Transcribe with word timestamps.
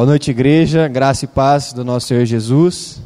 Boa 0.00 0.08
noite, 0.08 0.30
igreja, 0.30 0.88
graça 0.88 1.26
e 1.26 1.28
paz 1.28 1.74
do 1.74 1.84
nosso 1.84 2.06
Senhor 2.06 2.24
Jesus. 2.24 3.02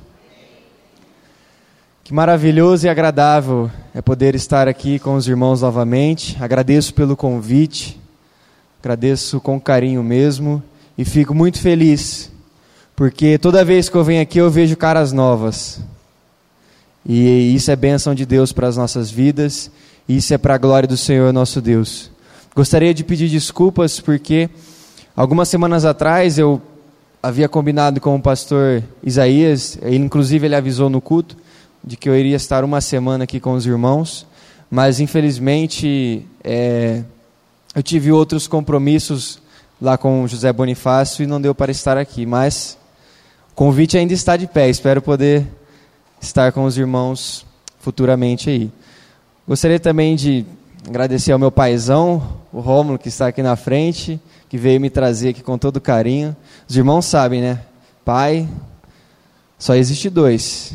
Que 2.05 2.15
maravilhoso 2.15 2.87
e 2.87 2.89
agradável 2.89 3.69
é 3.93 4.01
poder 4.01 4.37
estar 4.37 4.69
aqui 4.69 5.01
com 5.01 5.17
os 5.17 5.27
irmãos 5.27 5.63
novamente. 5.63 6.37
Agradeço 6.41 6.95
pelo 6.95 7.17
convite, 7.17 8.01
agradeço 8.79 9.41
com 9.41 9.61
carinho 9.61 10.05
mesmo 10.05 10.63
e 10.97 11.05
fico 11.05 11.35
muito 11.35 11.59
feliz, 11.59 12.31
porque 12.95 13.39
toda 13.39 13.65
vez 13.65 13.89
que 13.89 13.97
eu 13.97 14.05
venho 14.05 14.23
aqui 14.23 14.39
eu 14.39 14.49
vejo 14.49 14.77
caras 14.77 15.13
novas. 15.13 15.81
E 17.05 17.57
isso 17.57 17.73
é 17.73 17.75
bênção 17.75 18.15
de 18.15 18.25
Deus 18.25 18.53
para 18.53 18.69
as 18.69 18.77
nossas 18.77 19.11
vidas, 19.11 19.69
e 20.09 20.19
isso 20.19 20.33
é 20.33 20.39
para 20.39 20.55
a 20.55 20.59
glória 20.59 20.89
do 20.89 20.97
Senhor 20.97 21.33
nosso 21.33 21.61
Deus. 21.61 22.09
Gostaria 22.55 22.95
de 22.95 23.03
pedir 23.03 23.29
desculpas 23.29 23.99
porque 23.99 24.49
algumas 25.17 25.49
semanas 25.49 25.85
atrás 25.85 26.39
eu 26.39 26.63
havia 27.25 27.49
combinado 27.49 28.03
com 28.03 28.15
o 28.17 28.21
pastor 28.21 28.83
Isaías, 29.03 29.79
inclusive 29.83 30.47
ele 30.47 30.55
avisou 30.55 30.91
no 30.91 31.01
culto, 31.01 31.35
de 31.83 31.97
que 31.97 32.07
eu 32.07 32.15
iria 32.15 32.37
estar 32.37 32.63
uma 32.63 32.83
semana 32.83 33.25
aqui 33.25 33.41
com 33.41 33.55
os 33.55 33.65
irmãos, 33.65 34.27
mas 34.71 35.01
infelizmente 35.01 36.27
é, 36.43 37.03
eu 37.75 37.83
tive 37.83 38.13
outros 38.13 38.47
compromissos 38.47 39.41
lá 39.81 39.97
com 39.97 40.29
José 40.29 40.53
Bonifácio 40.53 41.23
e 41.23 41.27
não 41.27 41.41
deu 41.41 41.55
para 41.55 41.73
estar 41.73 41.97
aqui, 41.97 42.27
mas 42.27 42.77
o 43.53 43.55
convite 43.55 43.97
ainda 43.97 44.13
está 44.13 44.37
de 44.37 44.47
pé, 44.47 44.69
espero 44.69 45.01
poder 45.01 45.47
estar 46.21 46.53
com 46.53 46.65
os 46.65 46.77
irmãos 46.77 47.47
futuramente 47.79 48.51
aí. 48.51 48.71
Gostaria 49.49 49.81
também 49.81 50.15
de 50.15 50.45
agradecer 50.87 51.33
ao 51.33 51.39
meu 51.39 51.51
paizão, 51.51 52.23
o 52.53 52.61
Rômulo, 52.61 52.99
que 52.99 53.09
está 53.09 53.29
aqui 53.29 53.43
na 53.43 53.57
frente, 53.57 54.21
que 54.49 54.59
veio 54.59 54.81
me 54.81 54.91
trazer 54.91 55.31
aqui 55.31 55.43
com 55.43 55.59
todo 55.59 55.81
carinho. 55.81 56.37
Os 56.69 56.77
irmãos 56.77 57.07
sabem, 57.07 57.41
né? 57.41 57.63
Pai, 58.05 58.49
só 59.59 59.75
existe 59.75 60.11
dois. 60.11 60.75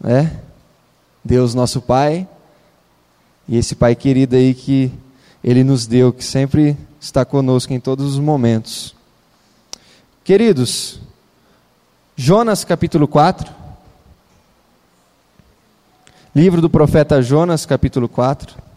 Né? 0.00 0.40
Deus 1.24 1.54
nosso 1.54 1.80
Pai 1.80 2.26
e 3.46 3.56
esse 3.56 3.74
Pai 3.74 3.94
querido 3.94 4.34
aí 4.34 4.54
que 4.54 4.90
Ele 5.42 5.62
nos 5.62 5.86
deu, 5.86 6.12
que 6.12 6.24
sempre 6.24 6.76
está 7.00 7.24
conosco 7.24 7.72
em 7.72 7.80
todos 7.80 8.14
os 8.14 8.18
momentos. 8.18 8.94
Queridos, 10.24 11.00
Jonas 12.16 12.64
capítulo 12.64 13.08
4, 13.08 13.52
livro 16.34 16.60
do 16.60 16.70
profeta 16.70 17.20
Jonas 17.20 17.66
capítulo 17.66 18.08
4. 18.08 18.71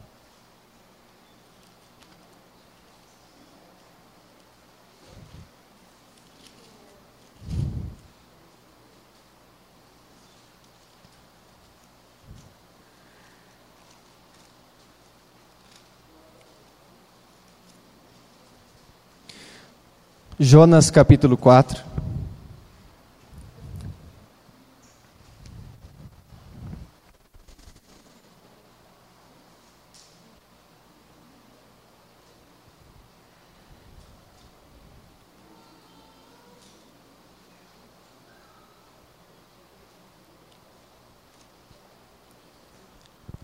Jonas 20.38 20.92
capítulo 20.92 21.38
4. 21.38 21.82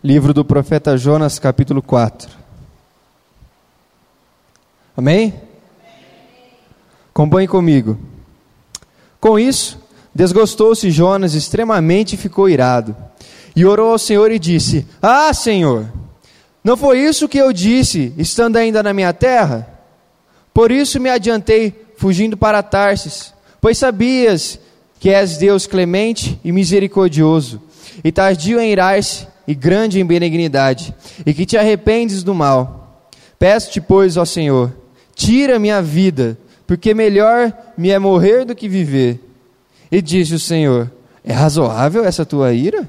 Livro 0.04 0.34
do 0.34 0.44
profeta 0.44 0.98
Jonas, 0.98 1.40
capítulo 1.40 1.82
4. 1.82 2.30
Amém? 4.98 5.51
Acompanhe 7.22 7.48
comigo. 7.48 8.00
Com 9.20 9.38
isso, 9.38 9.80
desgostou-se 10.14 10.90
Jonas 10.90 11.36
extremamente 11.36 12.16
e 12.16 12.18
ficou 12.18 12.50
irado. 12.50 12.96
E 13.56 13.64
orou 13.64 13.92
ao 13.92 14.00
Senhor 14.00 14.32
e 14.32 14.40
disse: 14.40 14.88
Ah, 15.00 15.32
Senhor, 15.32 15.86
não 16.64 16.76
foi 16.76 16.98
isso 16.98 17.30
que 17.30 17.38
eu 17.38 17.54
disse, 17.54 18.12
estando 18.18 18.58
ainda 18.58 18.82
na 18.82 18.92
minha 18.92 19.14
terra? 19.14 19.70
Por 20.52 20.72
isso 20.72 21.00
me 21.00 21.12
adiantei, 21.12 21.86
fugindo 21.96 22.36
para 22.36 22.64
Tarsis, 22.64 23.36
pois 23.62 23.78
sabias 23.78 24.60
que 25.00 25.12
és 25.12 25.38
Deus 25.38 25.68
clemente 25.68 26.40
e 26.44 26.52
misericordioso, 26.52 27.62
e 28.04 28.12
tardio 28.12 28.60
em 28.60 28.72
irar-se 28.72 29.28
e 29.48 29.54
grande 29.54 30.00
em 30.00 30.06
benignidade, 30.06 30.92
e 31.24 31.36
que 31.36 31.46
te 31.46 31.56
arrependes 31.56 32.24
do 32.24 32.34
mal. 32.34 33.06
Peço-te, 33.38 33.80
pois, 33.80 34.18
ó 34.18 34.26
Senhor, 34.26 34.74
tira 35.14 35.60
minha 35.60 35.84
vida, 35.84 36.36
porque 36.72 36.94
melhor 36.94 37.52
me 37.78 37.90
é 37.90 38.00
morrer 38.00 38.46
do 38.46 38.56
que 38.56 38.70
viver. 38.70 39.20
E 39.92 40.02
disse 40.02 40.36
o 40.36 40.40
Senhor: 40.40 40.90
É 41.22 41.34
razoável 41.34 42.06
essa 42.06 42.26
tua 42.26 42.54
ira? 42.54 42.88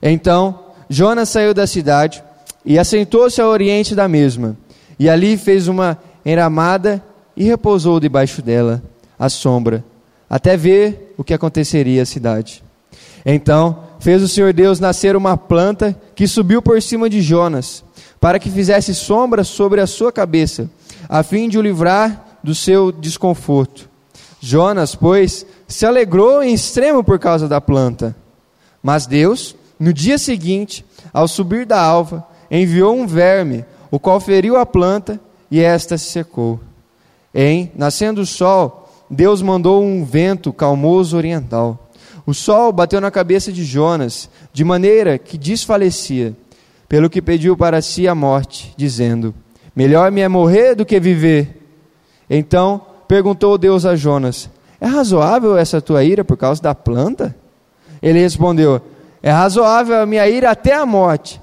Então 0.00 0.60
Jonas 0.88 1.28
saiu 1.28 1.52
da 1.52 1.66
cidade 1.66 2.22
e 2.64 2.78
assentou-se 2.78 3.40
ao 3.40 3.48
oriente 3.48 3.96
da 3.96 4.06
mesma, 4.06 4.56
e 5.00 5.10
ali 5.10 5.36
fez 5.36 5.66
uma 5.66 5.98
enramada 6.24 7.02
e 7.36 7.42
repousou 7.42 7.98
debaixo 7.98 8.40
dela, 8.40 8.80
à 9.18 9.28
sombra, 9.28 9.84
até 10.30 10.56
ver 10.56 11.12
o 11.18 11.24
que 11.24 11.34
aconteceria 11.34 12.02
à 12.02 12.06
cidade. 12.06 12.62
Então 13.26 13.82
fez 13.98 14.22
o 14.22 14.28
Senhor 14.28 14.52
Deus 14.52 14.78
nascer 14.78 15.16
uma 15.16 15.36
planta 15.36 16.00
que 16.14 16.28
subiu 16.28 16.62
por 16.62 16.80
cima 16.80 17.10
de 17.10 17.20
Jonas, 17.20 17.82
para 18.20 18.38
que 18.38 18.48
fizesse 18.48 18.94
sombra 18.94 19.42
sobre 19.42 19.80
a 19.80 19.88
sua 19.88 20.12
cabeça, 20.12 20.70
a 21.08 21.24
fim 21.24 21.48
de 21.48 21.58
o 21.58 21.62
livrar 21.62 22.28
do 22.42 22.54
seu 22.54 22.90
desconforto. 22.90 23.88
Jonas, 24.40 24.94
pois, 24.94 25.46
se 25.68 25.86
alegrou 25.86 26.42
em 26.42 26.52
extremo 26.52 27.04
por 27.04 27.18
causa 27.18 27.48
da 27.48 27.60
planta. 27.60 28.16
Mas 28.82 29.06
Deus, 29.06 29.54
no 29.78 29.92
dia 29.92 30.18
seguinte, 30.18 30.84
ao 31.12 31.28
subir 31.28 31.64
da 31.64 31.80
alva, 31.80 32.26
enviou 32.50 32.94
um 32.94 33.06
verme, 33.06 33.64
o 33.90 34.00
qual 34.00 34.18
feriu 34.18 34.56
a 34.56 34.66
planta 34.66 35.20
e 35.50 35.60
esta 35.60 35.96
se 35.96 36.06
secou. 36.06 36.58
Em 37.34 37.70
nascendo 37.76 38.22
o 38.22 38.26
sol, 38.26 38.90
Deus 39.08 39.40
mandou 39.42 39.82
um 39.82 40.04
vento 40.04 40.52
calmoso 40.52 41.16
oriental. 41.16 41.90
O 42.26 42.34
sol 42.34 42.72
bateu 42.72 43.00
na 43.00 43.10
cabeça 43.10 43.52
de 43.52 43.64
Jonas, 43.64 44.28
de 44.52 44.64
maneira 44.64 45.18
que 45.18 45.36
desfalecia, 45.36 46.34
pelo 46.88 47.10
que 47.10 47.22
pediu 47.22 47.56
para 47.56 47.80
si 47.82 48.08
a 48.08 48.14
morte, 48.14 48.74
dizendo: 48.76 49.34
Melhor 49.74 50.10
me 50.10 50.20
é 50.20 50.28
morrer 50.28 50.74
do 50.74 50.84
que 50.84 50.98
viver. 51.00 51.61
Então 52.34 52.80
perguntou 53.06 53.58
Deus 53.58 53.84
a 53.84 53.94
Jonas: 53.94 54.48
É 54.80 54.86
razoável 54.86 55.58
essa 55.58 55.82
tua 55.82 56.02
ira 56.02 56.24
por 56.24 56.38
causa 56.38 56.62
da 56.62 56.74
planta? 56.74 57.36
Ele 58.00 58.18
respondeu: 58.18 58.80
É 59.22 59.30
razoável 59.30 60.00
a 60.00 60.06
minha 60.06 60.26
ira 60.26 60.50
até 60.50 60.74
a 60.74 60.86
morte. 60.86 61.38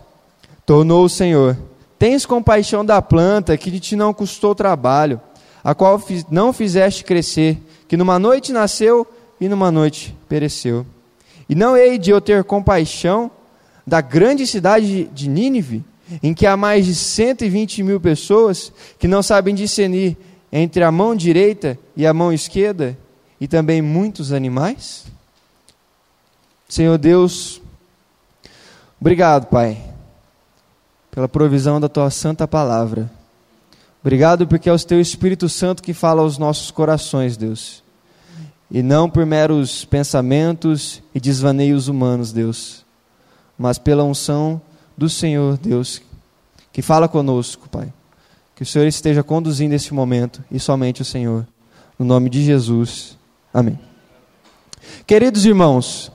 Tornou 0.65 1.05
o 1.05 1.09
Senhor: 1.09 1.55
Tens 1.99 2.25
compaixão 2.25 2.83
da 2.83 3.03
planta 3.03 3.55
que 3.55 3.79
te 3.79 3.95
não 3.95 4.11
custou 4.15 4.55
trabalho, 4.55 5.21
a 5.63 5.75
qual 5.75 6.01
não 6.31 6.51
fizeste 6.51 7.03
crescer, 7.03 7.61
que 7.87 7.95
numa 7.95 8.17
noite 8.17 8.51
nasceu 8.51 9.05
e 9.39 9.47
numa 9.47 9.71
noite 9.71 10.17
pereceu. 10.27 10.87
E 11.47 11.53
não 11.53 11.77
hei 11.77 11.99
de 11.99 12.09
eu 12.09 12.19
ter 12.19 12.43
compaixão 12.43 13.29
da 13.85 14.01
grande 14.01 14.47
cidade 14.47 15.03
de 15.13 15.29
Nínive, 15.29 15.83
em 16.23 16.33
que 16.33 16.47
há 16.47 16.57
mais 16.57 16.87
de 16.87 16.95
120 16.95 17.83
mil 17.83 17.99
pessoas 17.99 18.73
que 18.97 19.07
não 19.07 19.21
sabem 19.21 19.53
discernir 19.53 20.17
entre 20.51 20.83
a 20.83 20.91
mão 20.91 21.15
direita 21.15 21.77
e 21.95 22.05
a 22.05 22.13
mão 22.13 22.33
esquerda, 22.33 22.97
e 23.39 23.47
também 23.47 23.81
muitos 23.81 24.31
animais? 24.31 25.05
Senhor 26.67 26.97
Deus, 26.97 27.61
obrigado, 28.99 29.47
Pai, 29.47 29.81
pela 31.09 31.27
provisão 31.27 31.79
da 31.79 31.89
tua 31.89 32.09
santa 32.09 32.47
palavra. 32.47 33.09
Obrigado 34.01 34.47
porque 34.47 34.69
é 34.69 34.73
o 34.73 34.79
teu 34.79 35.01
Espírito 35.01 35.49
Santo 35.49 35.83
que 35.83 35.93
fala 35.93 36.21
aos 36.21 36.37
nossos 36.37 36.71
corações, 36.71 37.35
Deus. 37.35 37.83
E 38.71 38.83
não 38.83 39.09
por 39.09 39.25
meros 39.25 39.83
pensamentos 39.83 41.01
e 41.13 41.19
desvaneios 41.19 41.87
humanos, 41.87 42.31
Deus, 42.31 42.85
mas 43.57 43.77
pela 43.77 44.03
unção 44.03 44.61
do 44.95 45.09
Senhor, 45.09 45.57
Deus, 45.57 46.01
que 46.71 46.81
fala 46.81 47.07
conosco, 47.07 47.67
Pai. 47.67 47.91
Que 48.59 48.63
o 48.63 48.65
Senhor 48.65 48.87
esteja 48.87 49.23
conduzindo 49.23 49.73
esse 49.73 49.93
momento 49.93 50.43
e 50.51 50.59
somente 50.59 51.01
o 51.01 51.05
Senhor. 51.05 51.47
No 51.97 52.05
nome 52.05 52.29
de 52.29 52.43
Jesus. 52.43 53.17
Amém. 53.53 53.79
Queridos 55.07 55.45
irmãos, 55.45 56.11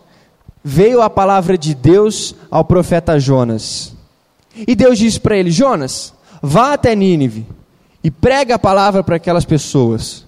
veio 0.62 1.00
a 1.00 1.08
palavra 1.08 1.56
de 1.56 1.75
Deus 1.75 2.35
ao 2.50 2.62
profeta 2.62 3.19
Jonas. 3.19 3.96
E 4.55 4.75
Deus 4.75 4.99
disse 4.99 5.19
para 5.19 5.38
ele: 5.38 5.50
Jonas, 5.50 6.12
vá 6.43 6.75
até 6.75 6.94
Nínive 6.94 7.46
e 8.02 8.11
prega 8.11 8.56
a 8.56 8.58
palavra 8.58 9.02
para 9.02 9.17
aquelas 9.17 9.47
pessoas. 9.47 10.26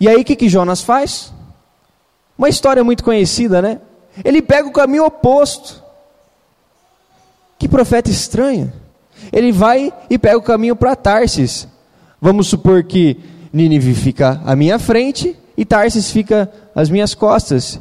E 0.00 0.08
aí 0.08 0.22
o 0.22 0.24
que, 0.24 0.34
que 0.34 0.48
Jonas 0.48 0.82
faz? 0.82 1.32
Uma 2.36 2.48
história 2.48 2.82
muito 2.82 3.04
conhecida, 3.04 3.62
né? 3.62 3.80
Ele 4.24 4.42
pega 4.42 4.66
o 4.66 4.72
caminho 4.72 5.04
oposto. 5.04 5.80
Que 7.60 7.68
profeta 7.68 8.10
estranho. 8.10 8.72
Ele 9.32 9.52
vai 9.52 9.92
e 10.08 10.18
pega 10.18 10.38
o 10.38 10.42
caminho 10.42 10.76
para 10.76 10.96
Tarsis. 10.96 11.68
Vamos 12.20 12.46
supor 12.46 12.84
que 12.84 13.18
Nínive 13.52 13.94
fica 13.94 14.40
à 14.44 14.54
minha 14.56 14.78
frente 14.78 15.36
e 15.56 15.64
Tarsis 15.64 16.10
fica 16.10 16.50
às 16.74 16.90
minhas 16.90 17.14
costas. 17.14 17.80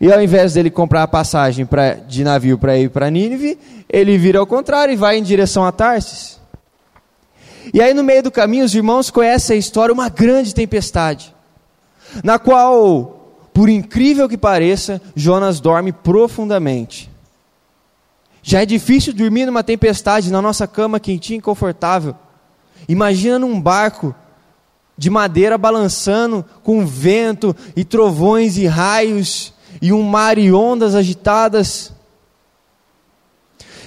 E 0.00 0.12
ao 0.12 0.22
invés 0.22 0.54
dele 0.54 0.70
comprar 0.70 1.02
a 1.02 1.08
passagem 1.08 1.64
pra, 1.64 1.94
de 1.94 2.22
navio 2.22 2.58
para 2.58 2.76
ir 2.76 2.90
para 2.90 3.10
Nínive, 3.10 3.58
ele 3.88 4.18
vira 4.18 4.38
ao 4.38 4.46
contrário 4.46 4.92
e 4.92 4.96
vai 4.96 5.16
em 5.16 5.22
direção 5.22 5.64
a 5.64 5.72
Tarsis. 5.72 6.38
E 7.72 7.80
aí 7.80 7.94
no 7.94 8.04
meio 8.04 8.22
do 8.22 8.30
caminho 8.30 8.64
os 8.64 8.74
irmãos 8.74 9.10
conhecem 9.10 9.56
a 9.56 9.58
história, 9.58 9.92
uma 9.92 10.08
grande 10.08 10.54
tempestade, 10.54 11.34
na 12.22 12.38
qual, 12.38 13.38
por 13.52 13.68
incrível 13.68 14.28
que 14.28 14.36
pareça, 14.36 15.00
Jonas 15.14 15.60
dorme 15.60 15.92
profundamente. 15.92 17.10
Já 18.48 18.62
é 18.62 18.64
difícil 18.64 19.12
dormir 19.12 19.44
numa 19.44 19.64
tempestade 19.64 20.30
na 20.30 20.40
nossa 20.40 20.68
cama 20.68 21.00
quentinha 21.00 21.40
e 21.40 21.42
confortável. 21.42 22.14
Imagina 22.88 23.40
num 23.40 23.60
barco 23.60 24.14
de 24.96 25.10
madeira 25.10 25.58
balançando 25.58 26.44
com 26.62 26.86
vento 26.86 27.56
e 27.74 27.82
trovões 27.84 28.56
e 28.56 28.64
raios 28.64 29.52
e 29.82 29.92
um 29.92 30.00
mar 30.00 30.38
e 30.38 30.52
ondas 30.52 30.94
agitadas. 30.94 31.92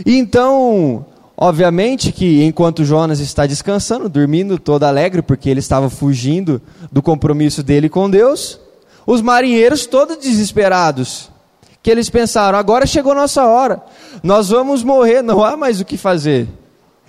E 0.06 0.18
então, 0.18 1.06
obviamente 1.38 2.12
que 2.12 2.44
enquanto 2.44 2.84
Jonas 2.84 3.22
está 3.22 3.46
descansando, 3.46 4.10
dormindo 4.10 4.60
todo 4.60 4.84
alegre, 4.84 5.22
porque 5.22 5.50
ele 5.50 5.62
estava 5.62 5.90
fugindo 5.90 6.62
do 6.92 7.02
compromisso 7.02 7.64
dele 7.64 7.88
com 7.88 8.10
Deus, 8.10 8.60
os 9.08 9.22
marinheiros 9.22 9.86
todos 9.86 10.18
desesperados, 10.18 11.32
que 11.82 11.90
eles 11.90 12.10
pensaram: 12.10 12.58
agora 12.58 12.86
chegou 12.86 13.16
nossa 13.16 13.46
hora, 13.46 13.84
nós 14.24 14.50
vamos 14.50 14.84
morrer, 14.84 15.22
não 15.22 15.44
há 15.44 15.56
mais 15.56 15.80
o 15.80 15.86
que 15.86 15.98
fazer. 15.98 16.48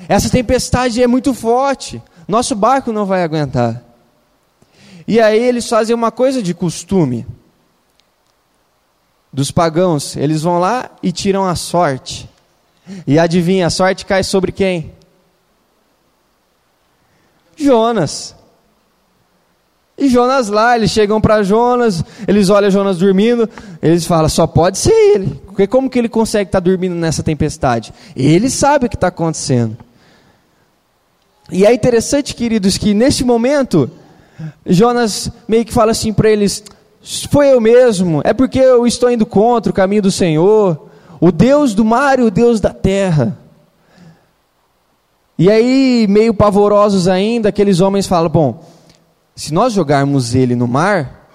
Essa 0.09 0.31
tempestade 0.31 1.03
é 1.03 1.07
muito 1.07 1.35
forte, 1.35 2.03
nosso 2.27 2.55
barco 2.55 2.93
não 2.93 3.05
vai 3.05 3.23
aguentar. 3.23 3.83
E 5.07 5.21
aí 5.21 5.43
eles 5.43 5.69
fazem 5.69 5.95
uma 5.95 6.11
coisa 6.11 6.43
de 6.43 6.55
costume 6.55 7.27
dos 9.33 9.51
pagãos, 9.51 10.17
eles 10.17 10.43
vão 10.43 10.59
lá 10.59 10.91
e 11.03 11.13
tiram 11.13 11.47
a 11.47 11.55
sorte. 11.55 12.29
E 13.07 13.19
adivinha, 13.19 13.67
a 13.67 13.71
sorte 13.71 14.05
cai 14.05 14.25
sobre 14.25 14.51
quem? 14.51 14.93
Jonas. 17.57 18.35
E 20.01 20.09
Jonas 20.09 20.49
lá, 20.49 20.75
eles 20.77 20.91
chegam 20.91 21.21
para 21.21 21.43
Jonas, 21.43 22.03
eles 22.27 22.49
olham 22.49 22.71
Jonas 22.71 22.97
dormindo, 22.97 23.47
eles 23.83 24.07
falam, 24.07 24.31
só 24.31 24.47
pode 24.47 24.79
ser 24.79 24.95
ele. 24.95 25.39
Porque 25.45 25.67
como 25.67 25.91
que 25.91 25.99
ele 25.99 26.09
consegue 26.09 26.49
estar 26.49 26.59
tá 26.59 26.65
dormindo 26.65 26.95
nessa 26.95 27.23
tempestade? 27.23 27.93
Ele 28.17 28.49
sabe 28.49 28.87
o 28.87 28.89
que 28.89 28.97
está 28.97 29.09
acontecendo. 29.09 29.77
E 31.53 31.67
é 31.67 31.75
interessante, 31.75 32.35
queridos, 32.35 32.79
que 32.79 32.95
nesse 32.95 33.25
momento, 33.25 33.91
Jonas 34.65 35.31
meio 35.47 35.67
que 35.67 35.73
fala 35.73 35.91
assim 35.91 36.15
para 36.15 36.31
eles: 36.31 36.65
foi 37.31 37.53
eu 37.53 37.61
mesmo, 37.61 38.23
é 38.25 38.33
porque 38.33 38.59
eu 38.59 38.87
estou 38.87 39.11
indo 39.11 39.27
contra 39.27 39.71
o 39.71 39.75
caminho 39.75 40.01
do 40.01 40.11
Senhor, 40.11 40.89
o 41.21 41.31
Deus 41.31 41.75
do 41.75 41.85
mar 41.85 42.19
e 42.19 42.23
o 42.23 42.31
Deus 42.31 42.59
da 42.59 42.73
terra. 42.73 43.37
E 45.39 45.51
aí, 45.51 46.07
meio 46.09 46.33
pavorosos 46.33 47.07
ainda, 47.07 47.51
aqueles 47.51 47.81
homens 47.81 48.07
falam: 48.07 48.31
bom, 48.31 48.65
se 49.41 49.55
nós 49.55 49.73
jogarmos 49.73 50.35
ele 50.35 50.55
no 50.55 50.69
mar, 50.69 51.31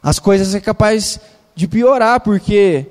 as 0.00 0.20
coisas 0.20 0.54
é 0.54 0.60
capaz 0.60 1.18
de 1.56 1.66
piorar, 1.66 2.20
porque 2.20 2.86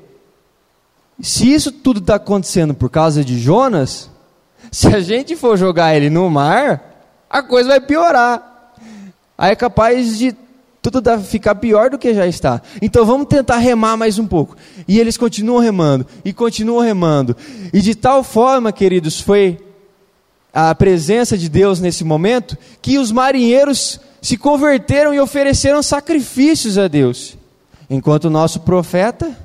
se 1.21 1.53
isso 1.53 1.71
tudo 1.71 2.01
está 2.01 2.15
acontecendo 2.15 2.73
por 2.73 2.89
causa 2.89 3.23
de 3.23 3.39
Jonas, 3.39 4.09
se 4.69 4.87
a 4.87 4.99
gente 4.99 5.37
for 5.37 5.57
jogar 5.57 5.95
ele 5.95 6.09
no 6.09 6.29
mar, 6.29 6.83
a 7.29 7.41
coisa 7.41 7.69
vai 7.69 7.79
piorar. 7.79 8.73
Aí 9.37 9.53
é 9.53 9.55
capaz 9.55 10.17
de 10.17 10.35
tudo 10.81 11.01
ficar 11.21 11.55
pior 11.55 11.89
do 11.89 11.97
que 11.97 12.13
já 12.13 12.27
está. 12.27 12.61
Então 12.81 13.05
vamos 13.05 13.27
tentar 13.27 13.55
remar 13.55 13.95
mais 13.95 14.19
um 14.19 14.27
pouco. 14.27 14.57
E 14.85 14.99
eles 14.99 15.15
continuam 15.15 15.59
remando, 15.59 16.05
e 16.25 16.33
continuam 16.33 16.81
remando. 16.81 17.37
E 17.71 17.79
de 17.79 17.95
tal 17.95 18.21
forma, 18.21 18.73
queridos, 18.73 19.21
foi 19.21 19.65
a 20.53 20.75
presença 20.75 21.37
de 21.37 21.47
Deus 21.47 21.79
nesse 21.79 22.03
momento, 22.03 22.57
que 22.81 22.97
os 22.97 23.13
marinheiros 23.13 23.97
se 24.21 24.37
converteram 24.37 25.13
e 25.13 25.19
ofereceram 25.19 25.81
sacrifícios 25.81 26.77
a 26.77 26.87
Deus. 26.87 27.35
Enquanto 27.89 28.25
o 28.25 28.29
nosso 28.29 28.61
profeta 28.61 29.35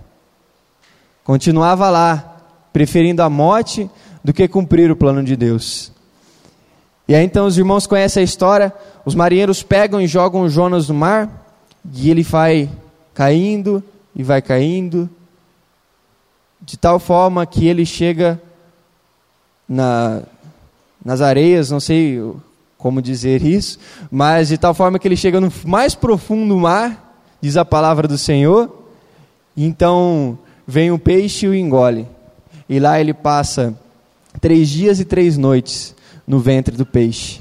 continuava 1.25 1.89
lá, 1.91 2.37
preferindo 2.73 3.23
a 3.23 3.31
morte 3.31 3.91
do 4.23 4.33
que 4.33 4.47
cumprir 4.47 4.91
o 4.91 4.97
plano 4.97 5.25
de 5.25 5.35
Deus. 5.35 5.91
E 7.09 7.15
aí 7.15 7.25
então 7.25 7.47
os 7.47 7.57
irmãos 7.57 7.87
conhecem 7.87 8.21
a 8.21 8.25
história, 8.25 8.73
os 9.05 9.15
marinheiros 9.15 9.63
pegam 9.63 10.01
e 10.01 10.07
jogam 10.07 10.49
Jonas 10.49 10.89
no 10.89 10.95
mar, 10.95 11.47
e 11.95 12.11
ele 12.11 12.23
vai 12.23 12.69
caindo 13.15 13.83
e 14.15 14.23
vai 14.23 14.43
caindo, 14.43 15.09
de 16.61 16.77
tal 16.77 16.99
forma 16.99 17.47
que 17.47 17.67
ele 17.67 17.87
chega 17.87 18.41
na, 19.69 20.23
nas 21.05 21.21
areias, 21.21 21.71
não 21.71 21.81
sei 21.81 22.21
como 22.79 23.01
dizer 23.01 23.43
isso, 23.43 23.79
mas 24.11 24.49
de 24.49 24.59
tal 24.59 24.75
forma 24.75 24.99
que 24.99 25.09
ele 25.09 25.17
chega 25.17 25.41
no 25.41 25.53
mais 25.65 25.95
profundo 25.95 26.57
mar, 26.57 27.19
diz 27.41 27.57
a 27.57 27.65
palavra 27.65 28.07
do 28.07 28.19
Senhor, 28.19 28.85
então 29.57 30.39
vem 30.67 30.91
o 30.91 30.99
peixe 30.99 31.47
e 31.47 31.49
o 31.49 31.55
engole. 31.55 32.07
E 32.69 32.79
lá 32.79 33.01
ele 33.01 33.15
passa 33.15 33.75
três 34.41 34.69
dias 34.69 35.01
e 35.01 35.05
três 35.05 35.37
noites 35.37 35.95
no 36.27 36.39
ventre 36.39 36.77
do 36.77 36.85
peixe. 36.85 37.41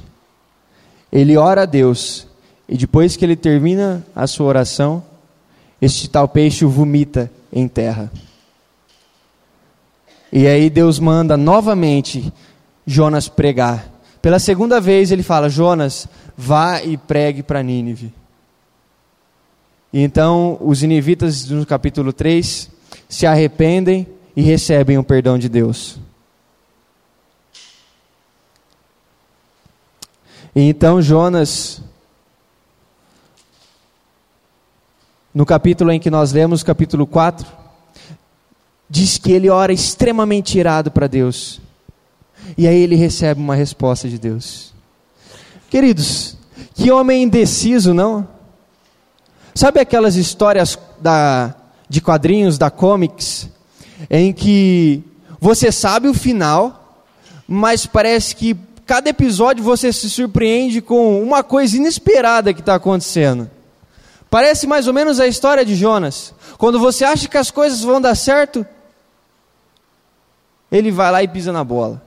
Ele 1.11 1.37
ora 1.37 1.63
a 1.63 1.65
Deus, 1.65 2.27
e 2.67 2.77
depois 2.77 3.15
que 3.15 3.25
ele 3.25 3.35
termina 3.35 4.05
a 4.15 4.27
sua 4.27 4.47
oração, 4.47 5.03
este 5.81 6.09
tal 6.09 6.27
peixe 6.27 6.65
o 6.65 6.69
vomita 6.69 7.31
em 7.51 7.67
terra. 7.67 8.11
E 10.31 10.47
aí 10.47 10.69
Deus 10.69 10.99
manda 10.99 11.37
novamente 11.37 12.33
Jonas 12.85 13.27
pregar. 13.27 13.94
Pela 14.25 14.39
segunda 14.39 14.81
vez 14.81 15.11
ele 15.11 15.21
fala: 15.21 15.47
Jonas, 15.47 16.07
vá 16.35 16.81
e 16.81 16.97
pregue 16.97 17.43
para 17.43 17.61
Nínive. 17.61 18.11
E 19.93 20.01
então 20.01 20.57
os 20.61 20.81
ninivitas, 20.81 21.47
no 21.47 21.63
capítulo 21.63 22.11
3, 22.11 22.67
se 23.07 23.27
arrependem 23.27 24.07
e 24.35 24.41
recebem 24.41 24.97
o 24.97 25.03
perdão 25.03 25.37
de 25.37 25.47
Deus. 25.47 25.99
E 30.55 30.61
então 30.61 31.03
Jonas, 31.03 31.83
no 35.31 35.45
capítulo 35.45 35.91
em 35.91 35.99
que 35.99 36.09
nós 36.09 36.31
lemos, 36.31 36.63
capítulo 36.63 37.05
4, 37.05 37.45
diz 38.89 39.19
que 39.19 39.31
ele 39.31 39.51
ora 39.51 39.71
extremamente 39.71 40.57
irado 40.57 40.89
para 40.89 41.05
Deus. 41.05 41.61
E 42.57 42.67
aí 42.67 42.79
ele 42.81 42.95
recebe 42.95 43.41
uma 43.41 43.55
resposta 43.55 44.07
de 44.07 44.17
Deus. 44.17 44.73
Queridos, 45.69 46.37
que 46.73 46.91
homem 46.91 47.23
indeciso, 47.23 47.93
não? 47.93 48.27
Sabe 49.53 49.79
aquelas 49.79 50.15
histórias 50.15 50.77
da, 50.99 51.55
de 51.87 52.01
quadrinhos, 52.01 52.57
da 52.57 52.69
comics, 52.69 53.49
em 54.09 54.33
que 54.33 55.03
você 55.39 55.71
sabe 55.71 56.07
o 56.07 56.13
final, 56.13 57.03
mas 57.47 57.85
parece 57.85 58.35
que 58.35 58.55
cada 58.85 59.09
episódio 59.09 59.63
você 59.63 59.91
se 59.91 60.09
surpreende 60.09 60.81
com 60.81 61.21
uma 61.21 61.43
coisa 61.43 61.77
inesperada 61.77 62.53
que 62.53 62.59
está 62.59 62.75
acontecendo. 62.75 63.49
Parece 64.29 64.67
mais 64.67 64.87
ou 64.87 64.93
menos 64.93 65.19
a 65.19 65.27
história 65.27 65.65
de 65.65 65.75
Jonas. 65.75 66.33
Quando 66.57 66.79
você 66.79 67.05
acha 67.05 67.27
que 67.27 67.37
as 67.37 67.49
coisas 67.49 67.81
vão 67.81 68.01
dar 68.01 68.15
certo, 68.15 68.65
ele 70.71 70.91
vai 70.91 71.11
lá 71.11 71.23
e 71.23 71.27
pisa 71.27 71.51
na 71.51 71.63
bola. 71.63 72.04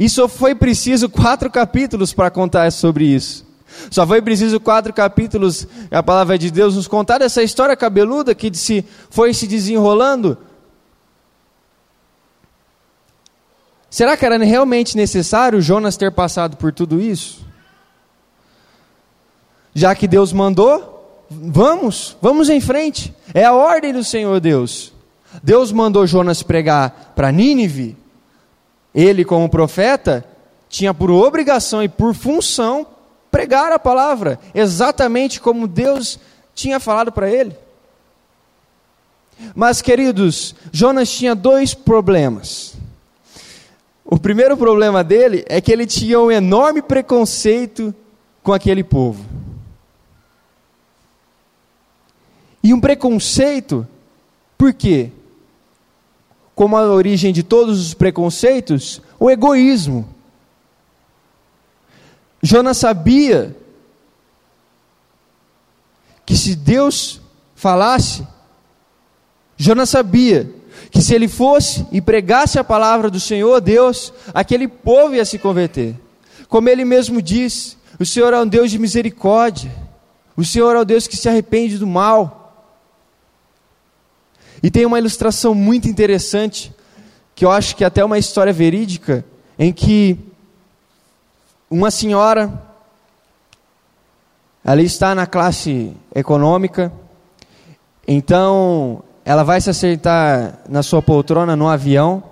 E 0.00 0.08
só 0.08 0.26
foi 0.26 0.56
preciso 0.56 1.08
quatro 1.08 1.48
capítulos 1.48 2.12
para 2.12 2.28
contar 2.28 2.72
sobre 2.72 3.04
isso. 3.04 3.46
Só 3.88 4.04
foi 4.04 4.20
preciso 4.20 4.58
quatro 4.58 4.92
capítulos, 4.92 5.68
a 5.92 6.02
palavra 6.02 6.36
de 6.36 6.50
Deus 6.50 6.74
nos 6.74 6.88
contar 6.88 7.22
essa 7.22 7.40
história 7.40 7.76
cabeluda 7.76 8.34
que 8.34 8.52
se 8.52 8.84
foi 9.10 9.32
se 9.32 9.46
desenrolando 9.46 10.36
Será 13.90 14.16
que 14.16 14.24
era 14.24 14.38
realmente 14.38 14.96
necessário 14.96 15.60
Jonas 15.60 15.96
ter 15.96 16.12
passado 16.12 16.56
por 16.56 16.72
tudo 16.72 17.00
isso? 17.00 17.44
Já 19.74 19.96
que 19.96 20.06
Deus 20.06 20.32
mandou, 20.32 21.26
vamos, 21.28 22.16
vamos 22.22 22.48
em 22.48 22.60
frente. 22.60 23.12
É 23.34 23.44
a 23.44 23.52
ordem 23.52 23.92
do 23.92 24.04
Senhor 24.04 24.38
Deus. 24.38 24.92
Deus 25.42 25.72
mandou 25.72 26.06
Jonas 26.06 26.40
pregar 26.42 27.12
para 27.16 27.32
Nínive. 27.32 27.96
Ele, 28.94 29.24
como 29.24 29.48
profeta, 29.48 30.24
tinha 30.68 30.92
por 30.92 31.10
obrigação 31.10 31.82
e 31.82 31.88
por 31.88 32.14
função 32.14 32.86
pregar 33.30 33.72
a 33.72 33.78
palavra 33.78 34.38
exatamente 34.54 35.40
como 35.40 35.68
Deus 35.68 36.18
tinha 36.54 36.80
falado 36.80 37.12
para 37.12 37.30
ele. 37.30 37.56
Mas, 39.54 39.80
queridos, 39.80 40.54
Jonas 40.70 41.10
tinha 41.10 41.34
dois 41.34 41.72
problemas. 41.72 42.74
O 44.04 44.18
primeiro 44.18 44.56
problema 44.56 45.02
dele 45.04 45.44
é 45.48 45.60
que 45.60 45.72
ele 45.72 45.86
tinha 45.86 46.20
um 46.20 46.30
enorme 46.30 46.82
preconceito 46.82 47.94
com 48.42 48.52
aquele 48.52 48.82
povo. 48.82 49.24
E 52.62 52.74
um 52.74 52.80
preconceito, 52.80 53.86
por 54.58 54.74
quê? 54.74 55.10
Como 56.60 56.76
a 56.76 56.82
origem 56.82 57.32
de 57.32 57.42
todos 57.42 57.80
os 57.80 57.94
preconceitos, 57.94 59.00
o 59.18 59.30
egoísmo. 59.30 60.06
Jonas 62.42 62.76
sabia 62.76 63.56
que 66.26 66.36
se 66.36 66.54
Deus 66.54 67.18
falasse, 67.54 68.28
Jonas 69.56 69.88
sabia 69.88 70.52
que 70.90 71.00
se 71.00 71.14
ele 71.14 71.28
fosse 71.28 71.86
e 71.90 71.98
pregasse 71.98 72.58
a 72.58 72.62
palavra 72.62 73.08
do 73.08 73.18
Senhor 73.18 73.58
Deus, 73.62 74.12
aquele 74.34 74.68
povo 74.68 75.14
ia 75.14 75.24
se 75.24 75.38
converter. 75.38 75.98
Como 76.46 76.68
ele 76.68 76.84
mesmo 76.84 77.22
disse, 77.22 77.78
o 77.98 78.04
Senhor 78.04 78.34
é 78.34 78.38
um 78.38 78.46
Deus 78.46 78.70
de 78.70 78.78
misericórdia, 78.78 79.72
o 80.36 80.44
Senhor 80.44 80.76
é 80.76 80.80
o 80.80 80.84
Deus 80.84 81.06
que 81.06 81.16
se 81.16 81.26
arrepende 81.26 81.78
do 81.78 81.86
mal. 81.86 82.39
E 84.62 84.70
tem 84.70 84.84
uma 84.84 84.98
ilustração 84.98 85.54
muito 85.54 85.88
interessante, 85.88 86.72
que 87.34 87.44
eu 87.44 87.50
acho 87.50 87.74
que 87.74 87.84
é 87.84 87.86
até 87.86 88.04
uma 88.04 88.18
história 88.18 88.52
verídica, 88.52 89.24
em 89.58 89.72
que 89.72 90.18
uma 91.70 91.90
senhora, 91.90 92.52
ela 94.64 94.82
está 94.82 95.14
na 95.14 95.26
classe 95.26 95.94
econômica, 96.14 96.92
então 98.06 99.02
ela 99.24 99.42
vai 99.42 99.60
se 99.60 99.70
acertar 99.70 100.58
na 100.68 100.82
sua 100.82 101.00
poltrona 101.00 101.56
no 101.56 101.68
avião, 101.68 102.22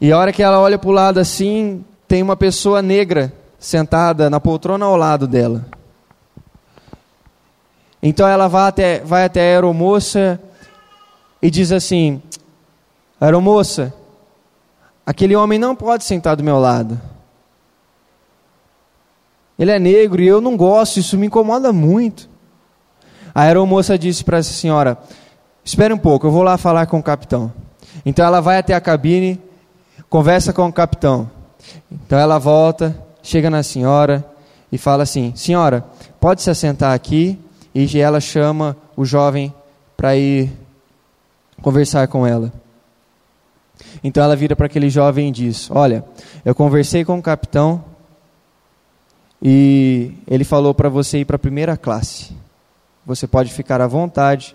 e 0.00 0.10
a 0.10 0.18
hora 0.18 0.32
que 0.32 0.42
ela 0.42 0.58
olha 0.58 0.78
para 0.78 0.90
o 0.90 0.92
lado 0.92 1.20
assim, 1.20 1.84
tem 2.08 2.22
uma 2.22 2.36
pessoa 2.36 2.82
negra 2.82 3.32
sentada 3.58 4.28
na 4.28 4.40
poltrona 4.40 4.84
ao 4.84 4.96
lado 4.96 5.26
dela. 5.26 5.64
Então 8.02 8.28
ela 8.28 8.48
vai 8.48 8.68
até, 8.68 9.00
vai 9.00 9.24
até 9.24 9.40
a 9.40 9.44
aeromoça 9.44 10.40
e 11.44 11.50
diz 11.50 11.70
assim: 11.70 12.22
Aeromoça, 13.20 13.92
aquele 15.04 15.36
homem 15.36 15.58
não 15.58 15.76
pode 15.76 16.02
sentar 16.02 16.36
do 16.36 16.42
meu 16.42 16.58
lado. 16.58 16.98
Ele 19.58 19.70
é 19.70 19.78
negro 19.78 20.22
e 20.22 20.26
eu 20.26 20.40
não 20.40 20.56
gosto, 20.56 20.98
isso 20.98 21.18
me 21.18 21.26
incomoda 21.26 21.70
muito. 21.70 22.30
A 23.34 23.42
aeromoça 23.42 23.98
disse 23.98 24.24
para 24.24 24.38
essa 24.38 24.54
senhora: 24.54 24.96
Espere 25.62 25.92
um 25.92 25.98
pouco, 25.98 26.26
eu 26.26 26.30
vou 26.30 26.42
lá 26.42 26.56
falar 26.56 26.86
com 26.86 26.98
o 26.98 27.02
capitão. 27.02 27.52
Então 28.06 28.24
ela 28.24 28.40
vai 28.40 28.56
até 28.56 28.72
a 28.72 28.80
cabine, 28.80 29.38
conversa 30.08 30.50
com 30.50 30.66
o 30.66 30.72
capitão. 30.72 31.30
Então 31.92 32.18
ela 32.18 32.38
volta, 32.38 32.98
chega 33.22 33.50
na 33.50 33.62
senhora 33.62 34.24
e 34.72 34.78
fala 34.78 35.02
assim: 35.02 35.34
Senhora, 35.36 35.84
pode 36.18 36.40
se 36.40 36.48
assentar 36.48 36.94
aqui. 36.94 37.38
E 37.74 37.98
ela 37.98 38.20
chama 38.20 38.76
o 38.96 39.04
jovem 39.04 39.52
para 39.94 40.16
ir 40.16 40.63
conversar 41.64 42.06
com 42.08 42.26
ela. 42.26 42.52
Então 44.04 44.22
ela 44.22 44.36
vira 44.36 44.54
para 44.54 44.66
aquele 44.66 44.90
jovem 44.90 45.28
e 45.28 45.32
diz: 45.32 45.70
Olha, 45.70 46.04
eu 46.44 46.54
conversei 46.54 47.06
com 47.06 47.18
o 47.18 47.22
capitão 47.22 47.82
e 49.42 50.12
ele 50.28 50.44
falou 50.44 50.74
para 50.74 50.90
você 50.90 51.20
ir 51.20 51.24
para 51.24 51.36
a 51.36 51.38
primeira 51.38 51.74
classe. 51.74 52.36
Você 53.06 53.26
pode 53.26 53.50
ficar 53.50 53.80
à 53.80 53.86
vontade, 53.86 54.54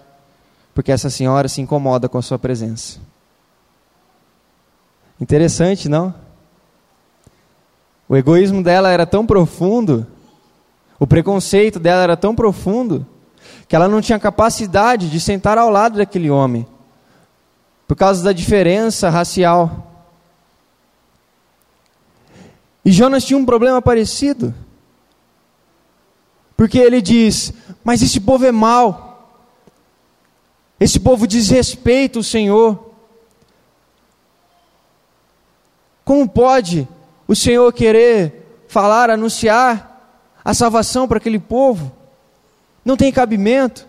porque 0.73 0.91
essa 0.91 1.09
senhora 1.09 1.47
se 1.47 1.61
incomoda 1.61 2.07
com 2.07 2.19
a 2.19 2.21
sua 2.21 2.37
presença. 2.37 2.99
Interessante, 5.19 5.89
não? 5.89 6.13
O 8.07 8.15
egoísmo 8.15 8.63
dela 8.63 8.89
era 8.89 9.05
tão 9.05 9.25
profundo, 9.25 10.05
o 10.99 11.05
preconceito 11.05 11.79
dela 11.79 12.03
era 12.03 12.17
tão 12.17 12.35
profundo, 12.35 13.05
que 13.67 13.75
ela 13.75 13.87
não 13.87 14.01
tinha 14.01 14.19
capacidade 14.19 15.09
de 15.09 15.19
sentar 15.19 15.57
ao 15.57 15.69
lado 15.69 15.97
daquele 15.97 16.29
homem, 16.29 16.65
por 17.89 17.95
causa 17.95 18.23
da 18.23 18.31
diferença 18.31 19.09
racial. 19.09 19.87
E 22.85 22.91
Jonas 22.91 23.25
tinha 23.25 23.35
um 23.35 23.43
problema 23.43 23.81
parecido. 23.81 24.53
Porque 26.55 26.77
ele 26.77 27.01
diz: 27.01 27.51
Mas 27.83 28.03
esse 28.03 28.19
povo 28.19 28.45
é 28.45 28.51
mau, 28.51 29.33
esse 30.79 30.99
povo 30.99 31.25
desrespeita 31.25 32.19
o 32.19 32.23
Senhor. 32.23 32.93
Como 36.05 36.29
pode 36.29 36.87
o 37.27 37.35
Senhor 37.35 37.73
querer 37.73 38.63
falar, 38.67 39.09
anunciar 39.09 40.15
a 40.45 40.53
salvação 40.53 41.07
para 41.07 41.17
aquele 41.17 41.39
povo? 41.39 41.91
Não 42.85 42.95
tem 42.95 43.11
cabimento. 43.11 43.88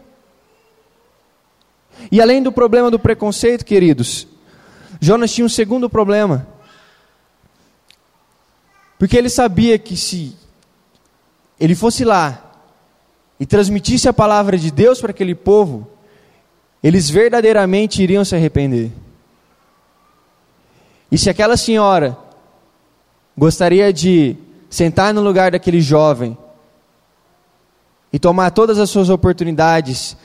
E 2.11 2.21
além 2.21 2.43
do 2.43 2.53
problema 2.53 2.91
do 2.91 2.99
preconceito, 2.99 3.65
queridos, 3.65 4.27
Jonas 5.01 5.33
tinha 5.33 5.45
um 5.45 5.49
segundo 5.49 5.89
problema. 5.89 6.47
Porque 8.99 9.17
ele 9.17 9.31
sabia 9.31 9.79
que 9.79 9.97
se 9.97 10.37
ele 11.59 11.75
fosse 11.75 12.05
lá 12.05 12.53
e 13.39 13.47
transmitisse 13.47 14.09
a 14.09 14.13
palavra 14.13 14.59
de 14.59 14.71
Deus 14.71 15.01
para 15.01 15.11
aquele 15.11 15.35
povo, 15.35 15.89
eles 16.83 17.09
verdadeiramente 17.09 18.03
iriam 18.03 18.25
se 18.25 18.35
arrepender. 18.35 18.93
E 21.11 21.19
se 21.19 21.29
aquela 21.29 21.57
senhora 21.57 22.17
gostaria 23.37 23.93
de 23.93 24.37
sentar 24.69 25.13
no 25.13 25.23
lugar 25.23 25.51
daquele 25.51 25.81
jovem 25.81 26.37
e 28.13 28.19
tomar 28.19 28.51
todas 28.51 28.79
as 28.79 28.91
suas 28.91 29.09
oportunidades 29.09 30.17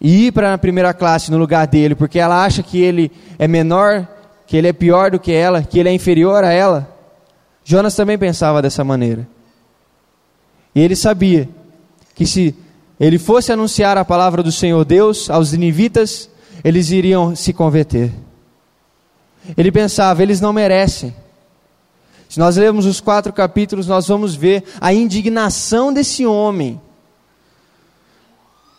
e 0.00 0.26
ir 0.26 0.32
para 0.32 0.54
a 0.54 0.58
primeira 0.58 0.94
classe 0.94 1.30
no 1.30 1.38
lugar 1.38 1.66
dele, 1.66 1.94
porque 1.94 2.18
ela 2.18 2.44
acha 2.44 2.62
que 2.62 2.80
ele 2.80 3.10
é 3.38 3.48
menor, 3.48 4.06
que 4.46 4.56
ele 4.56 4.68
é 4.68 4.72
pior 4.72 5.10
do 5.10 5.18
que 5.18 5.32
ela, 5.32 5.62
que 5.62 5.78
ele 5.78 5.88
é 5.88 5.92
inferior 5.92 6.44
a 6.44 6.52
ela, 6.52 6.98
Jonas 7.68 7.94
também 7.94 8.16
pensava 8.16 8.62
dessa 8.62 8.82
maneira. 8.82 9.28
E 10.74 10.80
ele 10.80 10.96
sabia 10.96 11.46
que 12.14 12.24
se 12.24 12.54
ele 12.98 13.18
fosse 13.18 13.52
anunciar 13.52 13.98
a 13.98 14.06
palavra 14.06 14.42
do 14.42 14.50
Senhor 14.50 14.82
Deus 14.86 15.28
aos 15.28 15.52
ninivitas, 15.52 16.30
eles 16.64 16.90
iriam 16.90 17.36
se 17.36 17.52
converter. 17.52 18.10
Ele 19.54 19.70
pensava, 19.70 20.22
eles 20.22 20.40
não 20.40 20.50
merecem. 20.50 21.14
Se 22.26 22.38
nós 22.38 22.56
lermos 22.56 22.86
os 22.86 23.02
quatro 23.02 23.34
capítulos, 23.34 23.86
nós 23.86 24.08
vamos 24.08 24.34
ver 24.34 24.64
a 24.80 24.90
indignação 24.94 25.92
desse 25.92 26.24
homem. 26.24 26.80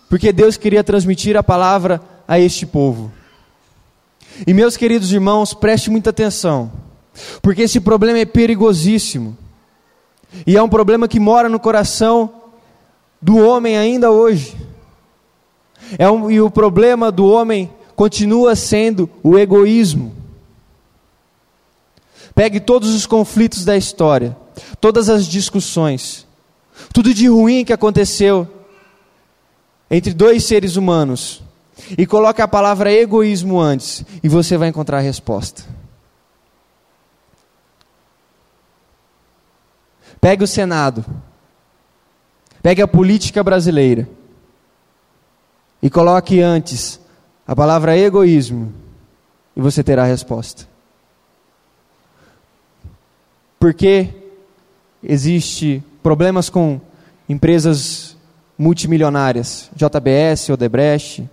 Porque 0.10 0.34
Deus 0.34 0.58
queria 0.58 0.84
transmitir 0.84 1.38
a 1.38 1.44
palavra 1.44 2.01
a 2.28 2.39
este 2.39 2.66
povo. 2.66 3.12
E 4.48 4.54
meus 4.54 4.75
queridos 4.75 5.12
irmãos, 5.12 5.54
preste 5.54 5.92
muita 5.92 6.10
atenção, 6.10 6.72
porque 7.42 7.62
esse 7.62 7.80
problema 7.80 8.18
é 8.20 8.25
perigosíssimo. 8.25 9.38
E 10.46 10.58
é 10.58 10.62
um 10.62 10.70
problema 10.70 11.08
que 11.08 11.20
mora 11.20 11.48
no 11.48 11.60
coração 11.60 12.32
do 13.22 13.38
homem 13.38 13.78
ainda 13.78 14.12
hoje. 14.12 14.56
É 15.98 16.10
um, 16.10 16.30
e 16.30 16.42
o 16.42 16.50
problema 16.50 17.12
do 17.12 17.25
homem 17.25 17.70
continua 17.96 18.56
sendo 18.56 19.10
o 19.22 19.38
egoísmo. 19.38 20.16
Pegue 22.34 22.60
todos 22.60 22.96
os 22.96 23.06
conflitos 23.06 23.66
da 23.66 23.75
história, 23.75 24.38
todas 24.80 25.10
as 25.10 25.28
discussões, 25.28 26.25
tudo 26.94 27.13
de 27.13 27.28
ruim 27.28 27.66
que 27.66 27.74
aconteceu 27.74 28.48
entre 29.89 30.13
dois 30.13 30.43
seres 30.43 30.75
humanos, 30.75 31.41
e 31.98 32.05
coloque 32.05 32.41
a 32.41 32.48
palavra 32.48 32.91
egoísmo 32.91 33.60
antes, 33.60 34.05
e 34.22 34.29
você 34.29 34.58
vai 34.58 34.67
encontrar 34.69 34.98
a 34.98 35.01
resposta. 35.01 35.63
Pegue 40.22 40.43
o 40.43 40.48
Senado, 40.48 41.05
Pegue 42.62 42.81
a 42.81 42.88
política 42.88 43.43
brasileira 43.43 44.08
e 45.81 45.89
coloque 45.89 46.41
antes 46.41 47.00
a 47.48 47.55
palavra 47.55 47.98
egoísmo 47.98 48.74
e 49.55 49.62
você 49.62 49.81
terá 49.81 50.03
a 50.03 50.08
resposta. 50.08 50.67
Porque 53.58 54.10
existe 55.01 55.84
problemas 56.03 56.50
com 56.50 56.81
empresas 57.29 58.17
multimilionárias, 58.60 59.72
JBS, 59.74 60.50
Odebrecht, 60.50 61.30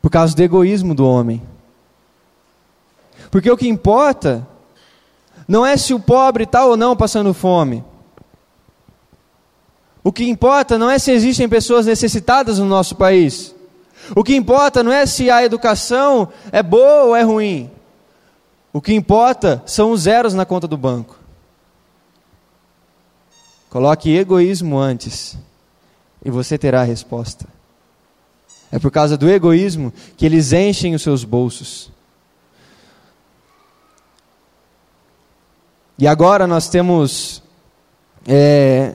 por 0.00 0.10
causa 0.10 0.34
do 0.34 0.42
egoísmo 0.42 0.94
do 0.94 1.06
homem. 1.06 1.42
Porque 3.30 3.50
o 3.50 3.56
que 3.56 3.68
importa 3.68 4.46
não 5.46 5.66
é 5.66 5.76
se 5.76 5.92
o 5.92 6.00
pobre 6.00 6.44
está 6.44 6.64
ou 6.64 6.78
não 6.78 6.96
passando 6.96 7.34
fome. 7.34 7.84
O 10.02 10.10
que 10.10 10.28
importa 10.28 10.78
não 10.78 10.90
é 10.90 10.98
se 10.98 11.12
existem 11.12 11.48
pessoas 11.48 11.86
necessitadas 11.86 12.58
no 12.58 12.64
nosso 12.64 12.96
país. 12.96 13.54
O 14.16 14.24
que 14.24 14.34
importa 14.34 14.82
não 14.82 14.90
é 14.90 15.06
se 15.06 15.30
a 15.30 15.44
educação 15.44 16.28
é 16.50 16.62
boa 16.62 17.04
ou 17.04 17.16
é 17.16 17.22
ruim. 17.22 17.70
O 18.72 18.80
que 18.80 18.94
importa 18.94 19.62
são 19.66 19.92
os 19.92 20.02
zeros 20.02 20.34
na 20.34 20.46
conta 20.46 20.66
do 20.66 20.76
banco. 20.76 21.21
Coloque 23.72 24.14
egoísmo 24.14 24.78
antes 24.78 25.34
e 26.22 26.30
você 26.30 26.58
terá 26.58 26.82
a 26.82 26.84
resposta. 26.84 27.48
É 28.70 28.78
por 28.78 28.90
causa 28.90 29.16
do 29.16 29.30
egoísmo 29.30 29.90
que 30.14 30.26
eles 30.26 30.52
enchem 30.52 30.94
os 30.94 31.00
seus 31.00 31.24
bolsos. 31.24 31.90
E 35.98 36.06
agora 36.06 36.46
nós 36.46 36.68
temos 36.68 37.42
é, 38.28 38.94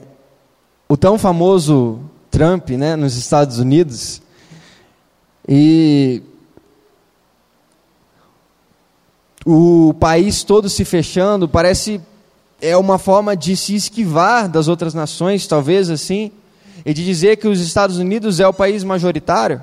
o 0.88 0.96
tão 0.96 1.18
famoso 1.18 1.98
Trump 2.30 2.70
né, 2.70 2.94
nos 2.94 3.16
Estados 3.16 3.58
Unidos. 3.58 4.22
E 5.48 6.22
o 9.44 9.92
país 9.94 10.44
todo 10.44 10.68
se 10.68 10.84
fechando, 10.84 11.48
parece 11.48 12.00
é 12.60 12.76
uma 12.76 12.98
forma 12.98 13.36
de 13.36 13.56
se 13.56 13.74
esquivar 13.74 14.48
das 14.48 14.68
outras 14.68 14.94
nações, 14.94 15.46
talvez 15.46 15.90
assim, 15.90 16.32
e 16.84 16.92
de 16.92 17.04
dizer 17.04 17.36
que 17.36 17.48
os 17.48 17.60
Estados 17.60 17.98
Unidos 17.98 18.40
é 18.40 18.48
o 18.48 18.52
país 18.52 18.82
majoritário. 18.82 19.62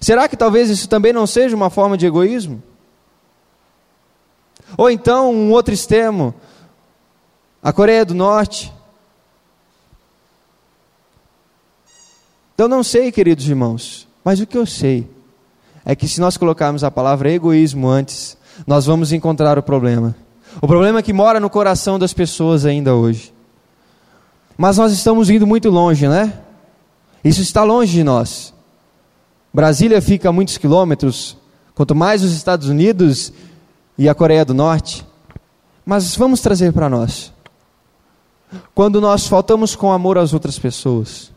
Será 0.00 0.28
que 0.28 0.36
talvez 0.36 0.70
isso 0.70 0.88
também 0.88 1.12
não 1.12 1.26
seja 1.26 1.56
uma 1.56 1.70
forma 1.70 1.96
de 1.96 2.06
egoísmo? 2.06 2.62
Ou 4.76 4.90
então 4.90 5.32
um 5.34 5.50
outro 5.50 5.74
extremo, 5.74 6.34
a 7.62 7.72
Coreia 7.72 8.04
do 8.04 8.14
Norte. 8.14 8.72
Eu 12.56 12.68
não 12.68 12.82
sei, 12.82 13.10
queridos 13.10 13.48
irmãos, 13.48 14.06
mas 14.22 14.38
o 14.38 14.46
que 14.46 14.56
eu 14.56 14.66
sei 14.66 15.08
é 15.84 15.96
que 15.96 16.06
se 16.06 16.20
nós 16.20 16.36
colocarmos 16.36 16.84
a 16.84 16.90
palavra 16.90 17.32
egoísmo 17.32 17.88
antes, 17.88 18.36
nós 18.66 18.86
vamos 18.86 19.12
encontrar 19.12 19.58
o 19.58 19.62
problema. 19.62 20.14
O 20.60 20.66
problema 20.66 20.98
é 20.98 21.02
que 21.02 21.12
mora 21.12 21.38
no 21.38 21.50
coração 21.50 21.98
das 21.98 22.12
pessoas 22.12 22.64
ainda 22.64 22.94
hoje. 22.94 23.32
Mas 24.56 24.78
nós 24.78 24.92
estamos 24.92 25.30
indo 25.30 25.46
muito 25.46 25.70
longe, 25.70 26.08
né? 26.08 26.40
Isso 27.24 27.40
está 27.40 27.62
longe 27.62 27.92
de 27.92 28.04
nós. 28.04 28.54
Brasília 29.52 30.00
fica 30.00 30.28
a 30.28 30.32
muitos 30.32 30.56
quilômetros, 30.56 31.36
quanto 31.74 31.94
mais 31.94 32.22
os 32.22 32.32
Estados 32.32 32.68
Unidos 32.68 33.32
e 33.98 34.08
a 34.08 34.14
Coreia 34.14 34.44
do 34.44 34.54
Norte. 34.54 35.06
Mas 35.84 36.14
vamos 36.14 36.40
trazer 36.40 36.72
para 36.72 36.88
nós. 36.88 37.32
Quando 38.74 39.00
nós 39.00 39.26
faltamos 39.26 39.76
com 39.76 39.92
amor 39.92 40.18
às 40.18 40.32
outras 40.32 40.58
pessoas, 40.58 41.32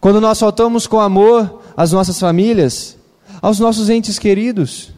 quando 0.00 0.20
nós 0.20 0.38
faltamos 0.38 0.86
com 0.86 1.00
amor 1.00 1.62
às 1.76 1.92
nossas 1.92 2.18
famílias, 2.18 2.96
aos 3.40 3.58
nossos 3.58 3.88
entes 3.88 4.18
queridos, 4.18 4.92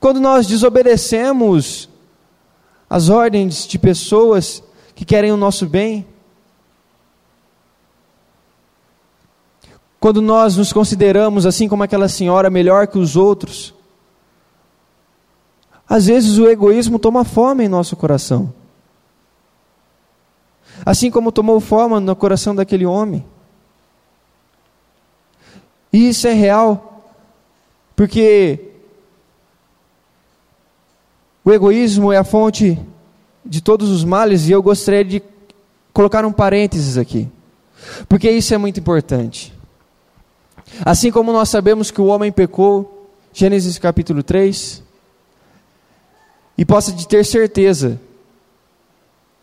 quando 0.00 0.18
nós 0.18 0.46
desobedecemos 0.46 1.88
as 2.88 3.10
ordens 3.10 3.66
de 3.68 3.78
pessoas 3.78 4.62
que 4.94 5.04
querem 5.04 5.30
o 5.30 5.36
nosso 5.36 5.66
bem, 5.66 6.06
quando 10.00 10.22
nós 10.22 10.56
nos 10.56 10.72
consideramos, 10.72 11.44
assim 11.44 11.68
como 11.68 11.82
aquela 11.82 12.08
senhora, 12.08 12.48
melhor 12.48 12.86
que 12.86 12.98
os 12.98 13.14
outros, 13.14 13.74
às 15.86 16.06
vezes 16.06 16.38
o 16.38 16.48
egoísmo 16.48 16.98
toma 16.98 17.22
forma 17.22 17.62
em 17.62 17.68
nosso 17.68 17.94
coração. 17.94 18.52
Assim 20.86 21.10
como 21.10 21.30
tomou 21.30 21.60
forma 21.60 22.00
no 22.00 22.16
coração 22.16 22.54
daquele 22.54 22.86
homem. 22.86 23.26
E 25.92 26.08
isso 26.08 26.26
é 26.26 26.32
real, 26.32 27.04
porque 27.94 28.69
o 31.50 31.54
egoísmo 31.54 32.12
é 32.12 32.16
a 32.16 32.24
fonte 32.24 32.78
de 33.44 33.60
todos 33.60 33.90
os 33.90 34.04
males 34.04 34.48
e 34.48 34.52
eu 34.52 34.62
gostaria 34.62 35.04
de 35.04 35.22
colocar 35.92 36.24
um 36.24 36.32
parênteses 36.32 36.96
aqui, 36.96 37.28
porque 38.08 38.30
isso 38.30 38.54
é 38.54 38.58
muito 38.58 38.78
importante. 38.78 39.52
Assim 40.84 41.10
como 41.10 41.32
nós 41.32 41.48
sabemos 41.48 41.90
que 41.90 42.00
o 42.00 42.06
homem 42.06 42.30
pecou, 42.30 43.10
Gênesis 43.32 43.78
capítulo 43.78 44.22
3, 44.22 44.82
e 46.56 46.64
possa 46.64 46.92
ter 46.92 47.24
certeza 47.24 48.00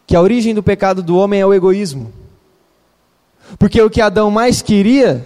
que 0.06 0.16
a 0.16 0.22
origem 0.22 0.54
do 0.54 0.64
pecado 0.64 1.04
do 1.04 1.18
homem 1.18 1.42
é 1.42 1.46
o 1.46 1.54
egoísmo. 1.54 2.14
Porque 3.60 3.82
o 3.82 3.90
que 3.90 4.00
Adão 4.00 4.32
mais 4.32 4.62
queria 4.62 5.26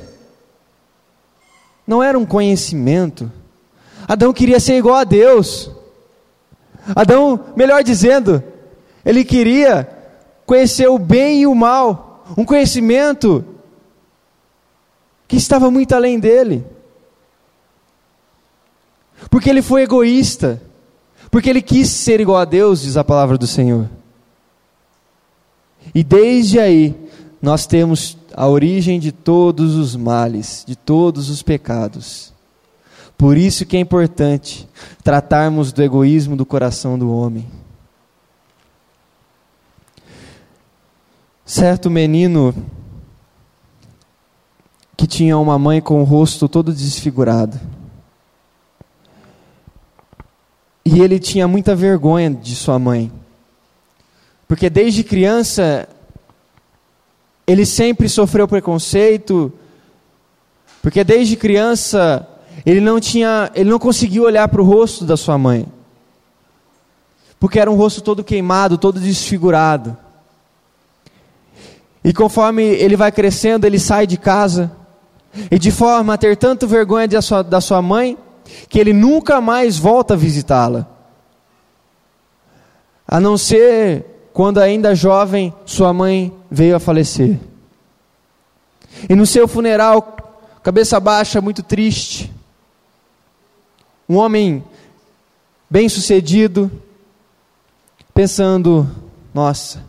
não 1.86 2.02
era 2.02 2.18
um 2.18 2.26
conhecimento. 2.26 3.32
Adão 4.08 4.34
queria 4.34 4.60
ser 4.60 4.78
igual 4.78 4.96
a 4.96 5.04
Deus. 5.04 5.70
Adão, 6.96 7.40
melhor 7.56 7.84
dizendo, 7.84 8.44
ele 9.06 9.24
queria 9.24 9.88
conhecer 10.46 10.88
o 10.88 10.98
bem 10.98 11.42
e 11.42 11.48
o 11.48 11.56
mal, 11.56 12.26
um 12.38 12.44
conhecimento 12.44 13.46
que 15.28 15.38
estava 15.38 15.72
muito 15.72 15.94
além 15.94 16.20
dele. 16.20 16.66
Porque 19.30 19.50
ele 19.50 19.62
foi 19.62 19.84
egoísta, 19.84 20.62
porque 21.30 21.50
ele 21.50 21.62
quis 21.62 21.90
ser 21.90 22.20
igual 22.20 22.40
a 22.40 22.46
Deus, 22.46 22.82
diz 22.82 22.98
a 22.98 23.04
palavra 23.04 23.38
do 23.38 23.48
Senhor. 23.48 23.90
E 25.94 26.04
desde 26.04 26.60
aí, 26.60 26.96
nós 27.42 27.66
temos 27.66 28.18
a 28.34 28.48
origem 28.48 29.00
de 29.00 29.12
todos 29.12 29.76
os 29.76 29.96
males, 29.96 30.64
de 30.68 30.76
todos 30.76 31.30
os 31.30 31.42
pecados. 31.42 32.34
Por 33.22 33.38
isso 33.38 33.68
que 33.68 33.78
é 33.78 33.80
importante 33.80 34.68
tratarmos 35.04 35.72
do 35.72 35.84
egoísmo 35.84 36.36
do 36.36 36.44
coração 36.44 36.98
do 36.98 37.16
homem. 37.16 37.48
Certo 41.46 41.88
menino 41.88 42.52
que 44.98 45.06
tinha 45.06 45.38
uma 45.38 45.60
mãe 45.60 45.80
com 45.80 46.02
o 46.02 46.04
rosto 46.04 46.50
todo 46.50 46.74
desfigurado. 46.74 47.60
E 50.84 51.00
ele 51.00 51.20
tinha 51.20 51.48
muita 51.48 51.76
vergonha 51.76 52.32
de 52.32 52.56
sua 52.56 52.80
mãe. 52.80 53.12
Porque 54.48 54.68
desde 54.68 55.04
criança 55.04 55.88
ele 57.46 57.68
sempre 57.68 58.10
sofreu 58.10 58.48
preconceito, 58.48 59.54
porque 60.82 61.04
desde 61.04 61.36
criança 61.36 62.28
ele 62.66 62.82
não 62.82 63.00
tinha, 63.00 63.52
ele 63.56 63.70
não 63.70 63.80
conseguiu 63.80 64.24
olhar 64.24 64.48
para 64.48 64.62
o 64.62 64.66
rosto 64.66 65.06
da 65.06 65.18
sua 65.18 65.38
mãe. 65.38 65.66
Porque 67.40 67.60
era 67.60 67.72
um 67.72 67.76
rosto 67.76 68.02
todo 68.02 68.24
queimado, 68.24 68.78
todo 68.78 69.00
desfigurado. 69.00 69.98
E 72.04 72.14
conforme 72.14 72.64
ele 72.64 72.96
vai 72.96 73.12
crescendo, 73.12 73.66
ele 73.66 73.80
sai 73.80 74.06
de 74.06 74.18
casa, 74.18 74.72
e 75.50 75.58
de 75.58 75.72
forma 75.72 76.14
a 76.14 76.18
ter 76.18 76.36
tanto 76.36 76.68
vergonha 76.68 77.08
da 77.08 77.22
sua, 77.22 77.44
da 77.44 77.62
sua 77.62 77.82
mãe, 77.82 78.18
que 78.68 78.80
ele 78.80 78.94
nunca 78.94 79.40
mais 79.40 79.78
volta 79.78 80.14
a 80.14 80.18
visitá-la. 80.18 80.88
A 83.08 83.20
não 83.20 83.38
ser 83.38 84.06
quando 84.34 84.60
ainda 84.60 84.96
jovem, 84.96 85.54
sua 85.66 85.94
mãe 85.94 86.34
veio 86.50 86.76
a 86.76 86.80
falecer. 86.80 87.40
E 89.10 89.16
no 89.16 89.26
seu 89.26 89.48
funeral, 89.48 90.18
cabeça 90.64 91.00
baixa, 91.00 91.42
muito 91.42 91.64
triste, 91.64 92.32
um 94.12 94.18
homem 94.18 94.62
bem-sucedido, 95.70 96.70
pensando: 98.14 98.86
nossa, 99.34 99.82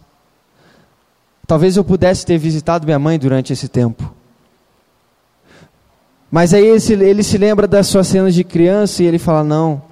talvez 1.44 1.76
eu 1.76 1.82
pudesse 1.82 2.24
ter 2.24 2.38
visitado 2.38 2.84
minha 2.84 3.00
mãe 3.00 3.18
durante 3.18 3.52
esse 3.52 3.68
tempo. 3.68 4.14
Mas 6.30 6.54
aí 6.54 6.64
ele 6.64 7.22
se, 7.24 7.36
lembra 7.36 7.66
das 7.66 7.88
suas 7.88 8.06
cenas 8.06 8.32
de 8.32 8.44
criança 8.44 9.02
e 9.02 9.06
ele 9.06 9.18
fala: 9.18 9.42
não, 9.42 9.82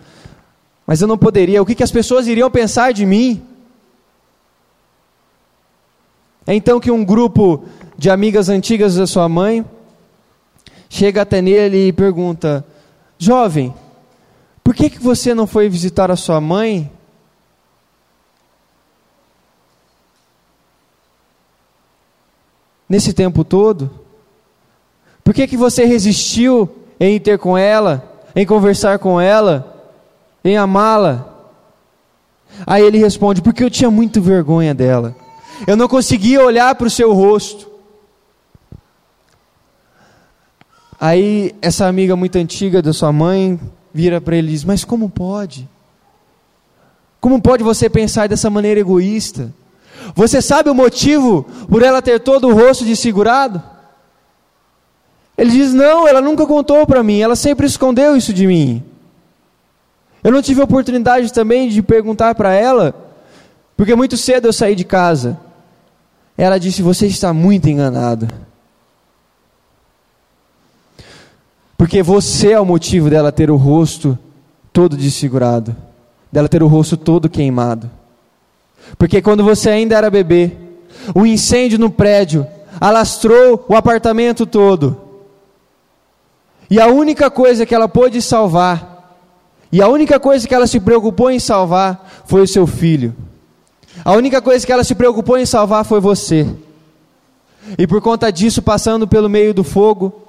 mas 0.86 1.00
eu 1.00 1.08
não 1.08 1.18
poderia, 1.18 1.60
o 1.60 1.66
que, 1.66 1.74
que 1.74 1.82
as 1.82 1.90
pessoas 1.90 2.28
iriam 2.28 2.48
pensar 2.52 2.92
de 2.92 3.04
mim? 3.04 3.42
É 6.46 6.54
então 6.54 6.78
que 6.78 6.92
um 6.92 7.04
grupo 7.04 7.64
de 7.98 8.08
amigas 8.08 8.48
antigas 8.48 8.94
da 8.94 9.08
sua 9.08 9.28
mãe 9.28 9.66
chega 10.88 11.22
até 11.22 11.42
nele 11.42 11.88
e 11.88 11.92
pergunta: 11.92 12.64
Jovem, 13.18 13.74
por 14.62 14.74
que, 14.74 14.90
que 14.90 14.98
você 14.98 15.34
não 15.34 15.46
foi 15.46 15.68
visitar 15.68 16.10
a 16.10 16.16
sua 16.16 16.40
mãe? 16.40 16.90
Nesse 22.88 23.12
tempo 23.12 23.44
todo? 23.44 23.90
Por 25.22 25.32
que, 25.32 25.46
que 25.46 25.56
você 25.56 25.84
resistiu 25.84 26.68
em 26.98 27.16
ir 27.16 27.20
ter 27.20 27.38
com 27.38 27.56
ela, 27.56 28.22
em 28.34 28.44
conversar 28.44 28.98
com 28.98 29.20
ela, 29.20 29.92
em 30.44 30.56
amá-la? 30.56 31.26
Aí 32.66 32.82
ele 32.82 32.98
responde: 32.98 33.42
Porque 33.42 33.62
eu 33.62 33.70
tinha 33.70 33.90
muito 33.90 34.20
vergonha 34.20 34.74
dela. 34.74 35.14
Eu 35.66 35.76
não 35.76 35.86
conseguia 35.86 36.44
olhar 36.44 36.74
para 36.74 36.86
o 36.86 36.90
seu 36.90 37.12
rosto. 37.12 37.70
Aí 40.98 41.54
essa 41.62 41.86
amiga 41.86 42.14
muito 42.16 42.36
antiga 42.36 42.82
da 42.82 42.92
sua 42.92 43.12
mãe 43.12 43.58
vira 43.92 44.20
para 44.20 44.36
ele 44.36 44.48
e 44.48 44.50
diz: 44.52 44.64
Mas 44.64 44.84
como 44.84 45.08
pode? 45.08 45.68
Como 47.20 47.40
pode 47.40 47.62
você 47.62 47.88
pensar 47.88 48.28
dessa 48.28 48.48
maneira 48.48 48.80
egoísta? 48.80 49.52
Você 50.14 50.40
sabe 50.40 50.70
o 50.70 50.74
motivo 50.74 51.44
por 51.68 51.82
ela 51.82 52.00
ter 52.00 52.20
todo 52.20 52.48
o 52.48 52.54
rosto 52.54 52.84
desfigurado? 52.84 53.62
Ele 55.36 55.50
diz: 55.50 55.72
Não, 55.72 56.08
ela 56.08 56.20
nunca 56.20 56.46
contou 56.46 56.86
para 56.86 57.02
mim, 57.02 57.20
ela 57.20 57.36
sempre 57.36 57.66
escondeu 57.66 58.16
isso 58.16 58.32
de 58.32 58.46
mim. 58.46 58.82
Eu 60.22 60.32
não 60.32 60.42
tive 60.42 60.60
oportunidade 60.60 61.32
também 61.32 61.68
de 61.68 61.82
perguntar 61.82 62.34
para 62.34 62.52
ela, 62.52 62.94
porque 63.76 63.94
muito 63.94 64.16
cedo 64.16 64.46
eu 64.48 64.52
saí 64.52 64.74
de 64.74 64.84
casa. 64.84 65.38
Ela 66.36 66.58
disse: 66.58 66.82
Você 66.82 67.06
está 67.06 67.32
muito 67.32 67.68
enganado. 67.68 68.28
Porque 71.80 72.02
você 72.02 72.52
é 72.52 72.60
o 72.60 72.66
motivo 72.66 73.08
dela 73.08 73.32
ter 73.32 73.50
o 73.50 73.56
rosto 73.56 74.18
todo 74.70 74.98
desfigurado, 74.98 75.74
dela 76.30 76.46
ter 76.46 76.62
o 76.62 76.66
rosto 76.66 76.94
todo 76.94 77.26
queimado. 77.26 77.90
Porque 78.98 79.22
quando 79.22 79.42
você 79.42 79.70
ainda 79.70 79.96
era 79.96 80.10
bebê, 80.10 80.52
o 81.14 81.24
incêndio 81.24 81.78
no 81.78 81.88
prédio 81.88 82.46
alastrou 82.78 83.64
o 83.66 83.74
apartamento 83.74 84.44
todo. 84.44 84.94
E 86.68 86.78
a 86.78 86.86
única 86.86 87.30
coisa 87.30 87.64
que 87.64 87.74
ela 87.74 87.88
pôde 87.88 88.20
salvar, 88.20 89.16
e 89.72 89.80
a 89.80 89.88
única 89.88 90.20
coisa 90.20 90.46
que 90.46 90.54
ela 90.54 90.66
se 90.66 90.80
preocupou 90.80 91.30
em 91.30 91.38
salvar, 91.38 92.06
foi 92.26 92.42
o 92.42 92.46
seu 92.46 92.66
filho. 92.66 93.16
A 94.04 94.12
única 94.12 94.42
coisa 94.42 94.66
que 94.66 94.72
ela 94.72 94.84
se 94.84 94.94
preocupou 94.94 95.38
em 95.38 95.46
salvar 95.46 95.86
foi 95.86 95.98
você. 95.98 96.46
E 97.78 97.86
por 97.86 98.02
conta 98.02 98.30
disso, 98.30 98.60
passando 98.60 99.08
pelo 99.08 99.30
meio 99.30 99.54
do 99.54 99.64
fogo, 99.64 100.26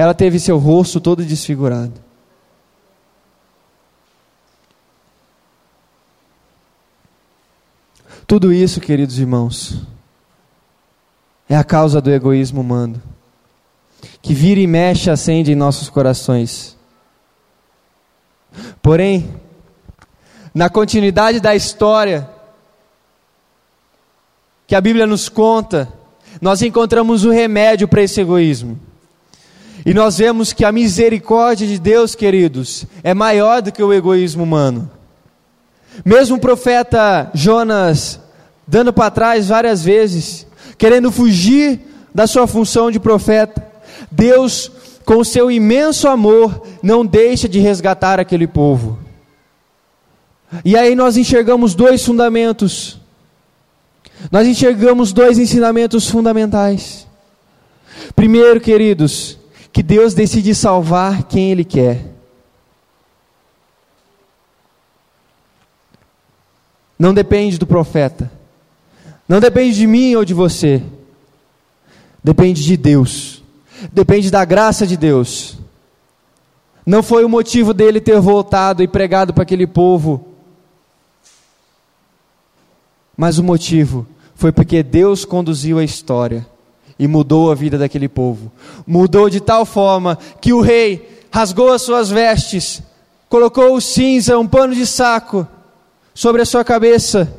ela 0.00 0.14
teve 0.14 0.40
seu 0.40 0.56
rosto 0.56 0.98
todo 0.98 1.22
desfigurado. 1.22 1.92
Tudo 8.26 8.50
isso, 8.50 8.80
queridos 8.80 9.18
irmãos, 9.18 9.82
é 11.46 11.54
a 11.54 11.62
causa 11.62 12.00
do 12.00 12.10
egoísmo 12.10 12.62
humano, 12.62 13.02
que 14.22 14.32
vira 14.32 14.58
e 14.58 14.66
mexe 14.66 15.10
acende 15.10 15.52
em 15.52 15.54
nossos 15.54 15.90
corações. 15.90 16.78
Porém, 18.80 19.38
na 20.54 20.70
continuidade 20.70 21.40
da 21.40 21.54
história 21.54 22.26
que 24.66 24.74
a 24.74 24.80
Bíblia 24.80 25.06
nos 25.06 25.28
conta, 25.28 25.92
nós 26.40 26.62
encontramos 26.62 27.26
o 27.26 27.30
remédio 27.30 27.86
para 27.86 28.00
esse 28.00 28.18
egoísmo. 28.18 28.88
E 29.84 29.94
nós 29.94 30.18
vemos 30.18 30.52
que 30.52 30.64
a 30.64 30.72
misericórdia 30.72 31.66
de 31.66 31.78
Deus, 31.78 32.14
queridos, 32.14 32.84
é 33.02 33.14
maior 33.14 33.62
do 33.62 33.72
que 33.72 33.82
o 33.82 33.92
egoísmo 33.92 34.42
humano. 34.42 34.90
Mesmo 36.04 36.36
o 36.36 36.40
profeta 36.40 37.30
Jonas 37.34 38.20
dando 38.66 38.92
para 38.92 39.10
trás 39.10 39.48
várias 39.48 39.82
vezes, 39.82 40.46
querendo 40.78 41.10
fugir 41.10 41.80
da 42.14 42.26
sua 42.26 42.46
função 42.46 42.90
de 42.90 43.00
profeta, 43.00 43.66
Deus, 44.10 44.70
com 45.04 45.24
seu 45.24 45.50
imenso 45.50 46.06
amor, 46.06 46.62
não 46.82 47.04
deixa 47.04 47.48
de 47.48 47.58
resgatar 47.58 48.20
aquele 48.20 48.46
povo. 48.46 48.98
E 50.64 50.76
aí 50.76 50.94
nós 50.94 51.16
enxergamos 51.16 51.74
dois 51.74 52.04
fundamentos. 52.04 52.98
Nós 54.30 54.46
enxergamos 54.46 55.12
dois 55.12 55.38
ensinamentos 55.38 56.08
fundamentais. 56.08 57.06
Primeiro, 58.14 58.60
queridos, 58.60 59.39
que 59.72 59.82
Deus 59.82 60.14
decide 60.14 60.54
salvar 60.54 61.24
quem 61.24 61.50
Ele 61.50 61.64
quer. 61.64 62.06
Não 66.98 67.14
depende 67.14 67.56
do 67.56 67.66
profeta, 67.66 68.30
não 69.26 69.40
depende 69.40 69.76
de 69.76 69.86
mim 69.86 70.14
ou 70.16 70.24
de 70.24 70.34
você, 70.34 70.82
depende 72.22 72.62
de 72.62 72.76
Deus, 72.76 73.42
depende 73.90 74.30
da 74.30 74.44
graça 74.44 74.86
de 74.86 74.98
Deus. 74.98 75.56
Não 76.84 77.02
foi 77.02 77.24
o 77.24 77.28
motivo 77.28 77.72
dele 77.72 78.00
ter 78.00 78.20
voltado 78.20 78.82
e 78.82 78.88
pregado 78.88 79.32
para 79.32 79.44
aquele 79.44 79.66
povo, 79.66 80.28
mas 83.16 83.38
o 83.38 83.44
motivo 83.44 84.06
foi 84.34 84.52
porque 84.52 84.82
Deus 84.82 85.24
conduziu 85.24 85.78
a 85.78 85.84
história 85.84 86.46
e 87.00 87.08
mudou 87.08 87.50
a 87.50 87.54
vida 87.54 87.78
daquele 87.78 88.10
povo. 88.10 88.52
Mudou 88.86 89.30
de 89.30 89.40
tal 89.40 89.64
forma 89.64 90.18
que 90.38 90.52
o 90.52 90.60
rei 90.60 91.24
rasgou 91.32 91.72
as 91.72 91.80
suas 91.80 92.10
vestes, 92.10 92.82
colocou 93.26 93.74
o 93.74 93.80
cinza, 93.80 94.38
um 94.38 94.46
pano 94.46 94.74
de 94.74 94.86
saco, 94.86 95.48
sobre 96.12 96.42
a 96.42 96.44
sua 96.44 96.62
cabeça. 96.62 97.32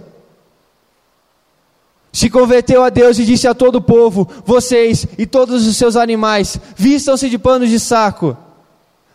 Se 2.11 2.27
converteu 2.27 2.83
a 2.83 2.89
Deus 2.89 3.19
e 3.19 3.25
disse 3.25 3.47
a 3.47 3.53
todo 3.53 3.75
o 3.75 3.81
povo: 3.81 4.27
Vocês 4.43 5.05
e 5.15 5.27
todos 5.27 5.67
os 5.67 5.77
seus 5.77 5.95
animais, 5.95 6.59
vistam-se 6.75 7.29
de 7.29 7.37
panos 7.37 7.69
de 7.69 7.79
saco. 7.79 8.35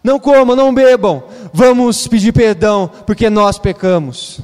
Não 0.01 0.21
comam, 0.21 0.55
não 0.55 0.73
bebam. 0.73 1.25
Vamos 1.53 2.07
pedir 2.07 2.33
perdão, 2.33 2.89
porque 3.05 3.29
nós 3.29 3.59
pecamos. 3.59 4.39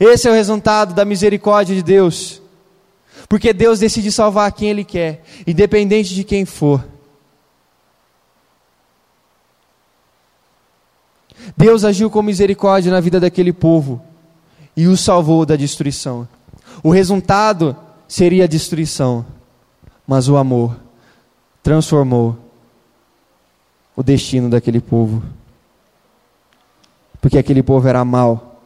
Esse 0.00 0.26
é 0.26 0.30
o 0.30 0.34
resultado 0.34 0.94
da 0.94 1.04
misericórdia 1.04 1.76
de 1.76 1.82
Deus. 1.82 2.41
Porque 3.32 3.54
Deus 3.54 3.78
decide 3.78 4.12
salvar 4.12 4.52
quem 4.52 4.68
Ele 4.68 4.84
quer, 4.84 5.24
independente 5.46 6.14
de 6.14 6.22
quem 6.22 6.44
for. 6.44 6.84
Deus 11.56 11.82
agiu 11.82 12.10
com 12.10 12.20
misericórdia 12.20 12.92
na 12.92 13.00
vida 13.00 13.18
daquele 13.18 13.50
povo 13.50 14.02
e 14.76 14.86
o 14.86 14.98
salvou 14.98 15.46
da 15.46 15.56
destruição. 15.56 16.28
O 16.82 16.90
resultado 16.90 17.74
seria 18.06 18.44
a 18.44 18.46
destruição, 18.46 19.24
mas 20.06 20.28
o 20.28 20.36
amor 20.36 20.76
transformou 21.62 22.36
o 23.96 24.02
destino 24.02 24.50
daquele 24.50 24.78
povo. 24.78 25.22
Porque 27.18 27.38
aquele 27.38 27.62
povo 27.62 27.88
era 27.88 28.04
mau, 28.04 28.60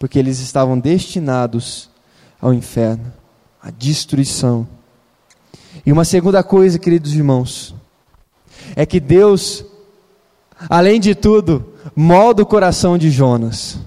porque 0.00 0.18
eles 0.18 0.40
estavam 0.40 0.76
destinados 0.76 1.88
ao 2.40 2.52
inferno 2.52 3.19
a 3.62 3.70
destruição. 3.70 4.66
E 5.84 5.92
uma 5.92 6.04
segunda 6.04 6.42
coisa, 6.42 6.78
queridos 6.78 7.14
irmãos, 7.14 7.74
é 8.74 8.84
que 8.84 9.00
Deus, 9.00 9.64
além 10.68 11.00
de 11.00 11.14
tudo, 11.14 11.74
molda 11.94 12.42
o 12.42 12.46
coração 12.46 12.98
de 12.98 13.10
Jonas. 13.10 13.78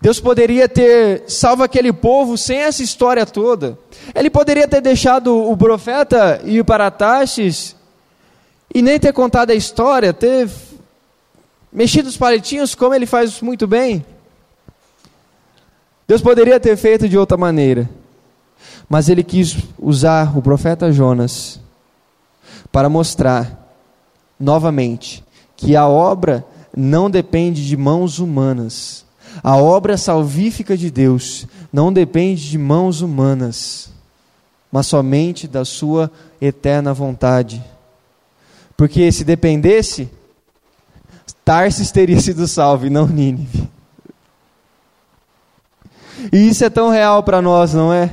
Deus 0.00 0.18
poderia 0.18 0.66
ter 0.66 1.24
salvo 1.28 1.62
aquele 1.62 1.92
povo 1.92 2.38
sem 2.38 2.58
essa 2.58 2.82
história 2.82 3.26
toda. 3.26 3.78
Ele 4.14 4.30
poderia 4.30 4.66
ter 4.66 4.80
deixado 4.80 5.36
o 5.36 5.54
profeta 5.56 6.40
ir 6.44 6.64
para 6.64 6.90
Tarsis 6.90 7.76
e 8.74 8.80
nem 8.80 8.98
ter 8.98 9.12
contado 9.12 9.50
a 9.50 9.54
história, 9.54 10.14
ter 10.14 10.48
mexido 11.70 12.08
os 12.08 12.16
palitinhos 12.16 12.74
como 12.74 12.94
ele 12.94 13.04
faz 13.04 13.42
muito 13.42 13.66
bem. 13.66 14.04
Deus 16.08 16.22
poderia 16.22 16.58
ter 16.58 16.76
feito 16.76 17.08
de 17.08 17.18
outra 17.18 17.36
maneira. 17.36 17.88
Mas 18.90 19.08
ele 19.08 19.22
quis 19.22 19.56
usar 19.78 20.36
o 20.36 20.42
profeta 20.42 20.92
Jonas 20.92 21.60
para 22.72 22.88
mostrar 22.88 23.72
novamente 24.38 25.24
que 25.56 25.76
a 25.76 25.86
obra 25.86 26.44
não 26.76 27.08
depende 27.08 27.64
de 27.68 27.76
mãos 27.76 28.18
humanas. 28.18 29.04
A 29.44 29.56
obra 29.56 29.96
salvífica 29.96 30.76
de 30.76 30.90
Deus 30.90 31.46
não 31.72 31.92
depende 31.92 32.50
de 32.50 32.58
mãos 32.58 33.00
humanas, 33.00 33.92
mas 34.72 34.88
somente 34.88 35.46
da 35.46 35.64
sua 35.64 36.10
eterna 36.40 36.92
vontade. 36.92 37.62
Porque 38.76 39.12
se 39.12 39.22
dependesse, 39.22 40.10
Tarsis 41.44 41.92
teria 41.92 42.18
sido 42.20 42.48
salvo 42.48 42.86
e 42.86 42.90
não 42.90 43.06
Nínive. 43.06 43.68
E 46.32 46.48
isso 46.48 46.64
é 46.64 46.70
tão 46.70 46.90
real 46.90 47.22
para 47.22 47.40
nós, 47.40 47.72
não 47.72 47.92
é? 47.92 48.12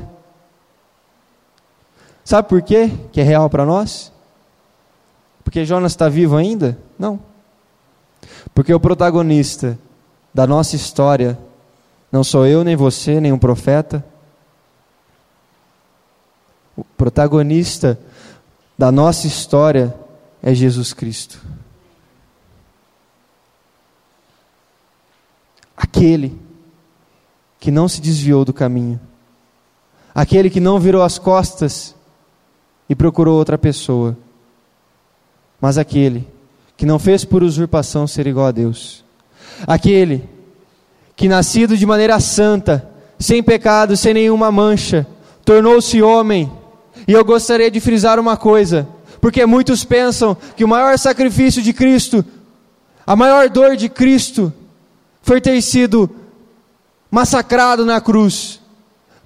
Sabe 2.27 2.49
por 2.49 2.61
quê 2.61 2.91
que 3.13 3.21
é 3.21 3.23
real 3.23 3.49
para 3.49 3.65
nós? 3.65 4.11
Porque 5.45 5.63
Jonas 5.63 5.93
está 5.93 6.09
vivo 6.09 6.35
ainda? 6.35 6.77
Não. 6.99 7.21
Porque 8.53 8.73
o 8.73 8.81
protagonista 8.81 9.79
da 10.33 10.45
nossa 10.45 10.75
história 10.75 11.39
não 12.11 12.25
sou 12.25 12.45
eu, 12.45 12.65
nem 12.65 12.75
você, 12.75 13.21
nem 13.21 13.31
um 13.31 13.39
profeta. 13.39 14.05
O 16.75 16.83
protagonista 16.83 17.97
da 18.77 18.91
nossa 18.91 19.25
história 19.25 19.95
é 20.43 20.53
Jesus 20.53 20.91
Cristo. 20.91 21.41
Aquele 25.77 26.37
que 27.57 27.71
não 27.71 27.87
se 27.87 28.01
desviou 28.01 28.43
do 28.43 28.51
caminho, 28.51 28.99
aquele 30.13 30.49
que 30.49 30.59
não 30.59 30.77
virou 30.77 31.03
as 31.03 31.17
costas 31.17 31.95
e 32.89 32.95
procurou 32.95 33.38
outra 33.38 33.58
pessoa, 33.58 34.17
mas 35.60 35.78
aquele 35.78 36.28
que 36.76 36.86
não 36.86 37.00
fez 37.00 37.26
por 37.26 37.43
usurpação 37.43 38.06
ser 38.06 38.28
igual 38.28 38.47
a 38.47 38.52
Deus, 38.52 39.04
aquele 39.65 40.30
que, 41.15 41.28
nascido 41.28 41.76
de 41.76 41.86
maneira 41.86 42.19
santa, 42.19 42.88
sem 43.19 43.41
pecado, 43.41 43.97
sem 43.97 44.13
nenhuma 44.13 44.52
mancha, 44.52 45.08
tornou-se 45.43 46.02
homem. 46.02 46.52
E 47.08 47.13
eu 47.13 47.26
gostaria 47.26 47.71
de 47.71 47.80
frisar 47.80 48.19
uma 48.19 48.38
coisa, 48.38 48.88
porque 49.19 49.45
muitos 49.45 49.84
pensam 49.84 50.38
que 50.56 50.63
o 50.63 50.67
maior 50.67 50.97
sacrifício 51.00 51.62
de 51.62 51.73
Cristo, 51.73 52.23
a 53.06 53.15
maior 53.15 53.50
dor 53.50 53.76
de 53.76 53.89
Cristo, 53.89 54.54
foi 55.23 55.41
ter 55.41 55.60
sido 55.62 56.10
massacrado 57.10 57.84
na 57.84 58.00
cruz. 58.00 58.62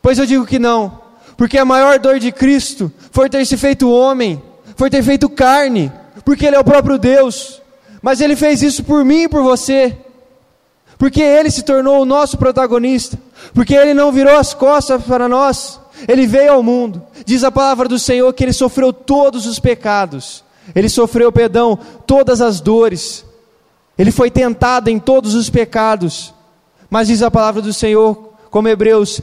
Pois 0.02 0.18
eu 0.18 0.26
digo 0.26 0.46
que 0.46 0.58
não, 0.58 1.01
porque 1.42 1.58
a 1.58 1.66
maior 1.66 1.98
dor 1.98 2.20
de 2.20 2.32
Cristo 2.32 2.92
foi 3.10 3.28
ter 3.28 3.44
se 3.48 3.58
feito 3.58 3.90
homem, 3.90 4.40
foi 4.76 4.92
ter 4.92 5.02
feito 5.02 5.28
carne, 5.28 5.92
porque 6.24 6.46
Ele 6.46 6.56
é 6.56 6.60
o 6.60 6.64
próprio 6.64 7.00
Deus, 7.00 7.60
mas 8.00 8.22
Ele 8.22 8.36
fez 8.36 8.62
isso 8.62 8.84
por 8.84 9.04
mim 9.04 9.24
e 9.24 9.28
por 9.28 9.42
você, 9.42 9.98
porque 11.00 11.20
Ele 11.20 11.50
se 11.50 11.64
tornou 11.64 12.00
o 12.00 12.06
nosso 12.06 12.38
protagonista, 12.38 13.18
porque 13.56 13.74
Ele 13.74 13.92
não 13.92 14.12
virou 14.12 14.38
as 14.38 14.54
costas 14.54 15.02
para 15.02 15.28
nós, 15.28 15.80
Ele 16.08 16.28
veio 16.28 16.52
ao 16.52 16.62
mundo, 16.62 17.02
diz 17.26 17.44
a 17.44 17.52
palavra 17.52 17.88
do 17.88 17.98
Senhor 17.98 18.32
que 18.34 18.44
Ele 18.44 18.54
sofreu 18.54 18.94
todos 18.94 19.48
os 19.48 19.58
pecados, 19.58 20.44
Ele 20.76 20.90
sofreu, 20.90 21.32
perdão, 21.32 21.76
todas 22.06 22.40
as 22.40 22.62
dores, 22.62 23.26
Ele 23.98 24.12
foi 24.12 24.30
tentado 24.30 24.92
em 24.92 25.00
todos 25.00 25.34
os 25.34 25.50
pecados, 25.50 26.36
mas 26.88 27.08
diz 27.08 27.24
a 27.24 27.32
palavra 27.32 27.64
do 27.64 27.74
Senhor, 27.74 28.30
como 28.52 28.68
Hebreus, 28.68 29.22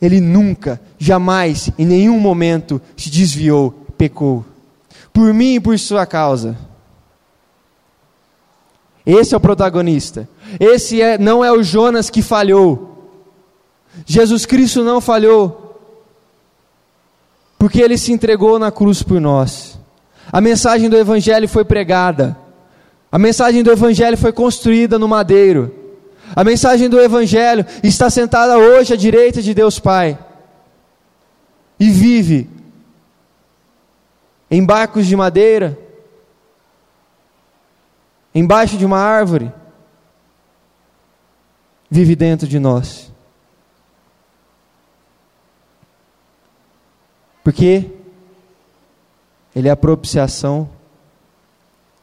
Ele 0.00 0.20
nunca, 0.20 0.80
jamais, 0.98 1.70
em 1.78 1.86
nenhum 1.86 2.20
momento 2.20 2.80
se 2.96 3.10
desviou, 3.10 3.70
pecou 3.96 4.44
por 5.16 5.32
mim 5.32 5.54
e 5.54 5.60
por 5.60 5.78
sua 5.78 6.04
causa. 6.04 6.58
Esse 9.06 9.32
é 9.32 9.36
o 9.38 9.40
protagonista. 9.40 10.28
Esse 10.60 11.00
é, 11.00 11.16
não 11.16 11.42
é 11.42 11.50
o 11.50 11.62
Jonas 11.62 12.10
que 12.10 12.20
falhou. 12.20 13.14
Jesus 14.04 14.44
Cristo 14.44 14.84
não 14.84 15.00
falhou. 15.00 15.80
Porque 17.58 17.80
ele 17.80 17.96
se 17.96 18.12
entregou 18.12 18.58
na 18.58 18.70
cruz 18.70 19.02
por 19.02 19.18
nós. 19.18 19.78
A 20.30 20.38
mensagem 20.38 20.90
do 20.90 20.98
Evangelho 20.98 21.48
foi 21.48 21.64
pregada. 21.64 22.36
A 23.10 23.18
mensagem 23.18 23.62
do 23.62 23.72
Evangelho 23.72 24.18
foi 24.18 24.32
construída 24.32 24.98
no 24.98 25.08
madeiro. 25.08 25.72
A 26.34 26.42
mensagem 26.42 26.88
do 26.88 27.00
Evangelho 27.00 27.64
está 27.82 28.10
sentada 28.10 28.58
hoje 28.58 28.92
à 28.92 28.96
direita 28.96 29.40
de 29.40 29.54
Deus 29.54 29.78
Pai. 29.78 30.18
E 31.78 31.90
vive 31.90 32.50
em 34.50 34.64
barcos 34.64 35.06
de 35.06 35.16
madeira, 35.16 35.78
embaixo 38.34 38.76
de 38.76 38.84
uma 38.84 38.98
árvore, 38.98 39.52
vive 41.90 42.14
dentro 42.14 42.46
de 42.46 42.58
nós. 42.58 43.12
Porque 47.42 47.90
Ele 49.54 49.68
é 49.68 49.70
a 49.70 49.76
propiciação 49.76 50.68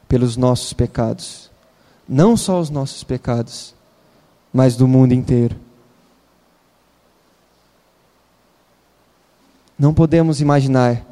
pelos 0.08 0.38
nossos 0.38 0.74
pecados. 0.74 1.52
Não 2.08 2.38
só 2.38 2.60
os 2.60 2.70
nossos 2.70 3.04
pecados, 3.04 3.74
mas 4.54 4.76
do 4.76 4.88
mundo 4.88 5.14
inteiro. 5.14 5.60
Não 9.78 9.94
podemos 9.94 10.40
imaginar 10.40 11.04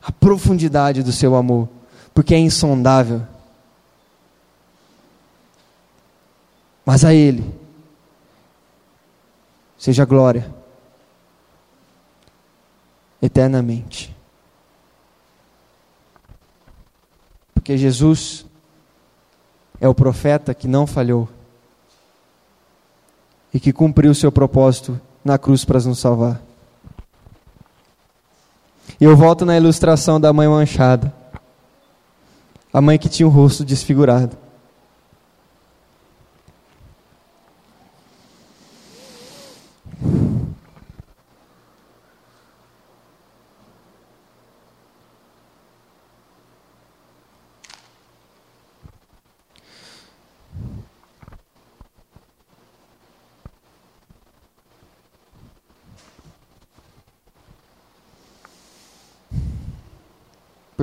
a 0.00 0.12
profundidade 0.12 1.02
do 1.02 1.12
seu 1.12 1.34
amor, 1.34 1.68
porque 2.14 2.34
é 2.34 2.38
insondável. 2.38 3.26
Mas 6.86 7.04
a 7.04 7.12
Ele 7.12 7.52
seja 9.76 10.04
glória 10.04 10.54
eternamente. 13.20 14.16
Porque 17.52 17.76
Jesus 17.76 18.46
é 19.80 19.88
o 19.88 19.94
profeta 19.94 20.54
que 20.54 20.66
não 20.66 20.86
falhou 20.86 21.28
e 23.52 23.60
que 23.60 23.72
cumpriu 23.72 24.12
o 24.12 24.14
seu 24.14 24.30
propósito 24.30 25.00
na 25.24 25.38
cruz 25.38 25.64
para 25.64 25.80
nos 25.80 25.98
salvar. 25.98 26.40
E 29.00 29.04
eu 29.04 29.16
volto 29.16 29.46
na 29.46 29.56
ilustração 29.56 30.20
da 30.20 30.32
mãe 30.32 30.46
manchada. 30.46 31.12
A 32.72 32.80
mãe 32.80 32.98
que 32.98 33.08
tinha 33.08 33.26
o 33.26 33.30
rosto 33.30 33.64
desfigurado. 33.64 34.36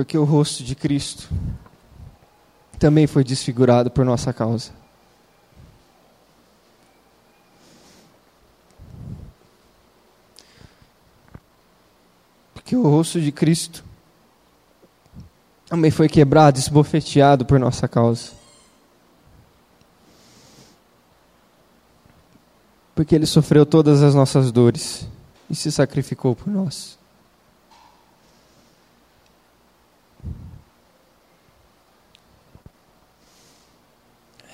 Porque 0.08 0.16
o 0.16 0.24
rosto 0.24 0.64
de 0.64 0.74
Cristo 0.74 1.28
também 2.78 3.06
foi 3.06 3.22
desfigurado 3.22 3.90
por 3.90 4.06
nossa 4.06 4.32
causa. 4.32 4.72
Porque 12.54 12.74
o 12.74 12.82
rosto 12.84 13.20
de 13.20 13.30
Cristo 13.30 13.84
também 15.66 15.90
foi 15.90 16.08
quebrado, 16.08 16.58
esbofeteado 16.58 17.44
por 17.44 17.60
nossa 17.60 17.86
causa. 17.86 18.32
Porque 22.94 23.14
Ele 23.14 23.26
sofreu 23.26 23.66
todas 23.66 24.02
as 24.02 24.14
nossas 24.14 24.50
dores 24.50 25.06
e 25.50 25.54
se 25.54 25.70
sacrificou 25.70 26.34
por 26.34 26.48
nós. 26.48 26.97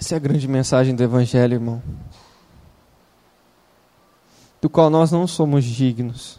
Essa 0.05 0.17
é 0.17 0.19
a 0.19 0.21
grande 0.21 0.47
mensagem 0.47 0.95
do 0.95 1.03
Evangelho, 1.03 1.55
irmão. 1.55 1.83
Do 4.61 4.69
qual 4.69 4.90
nós 4.90 5.11
não 5.11 5.27
somos 5.27 5.64
dignos. 5.64 6.38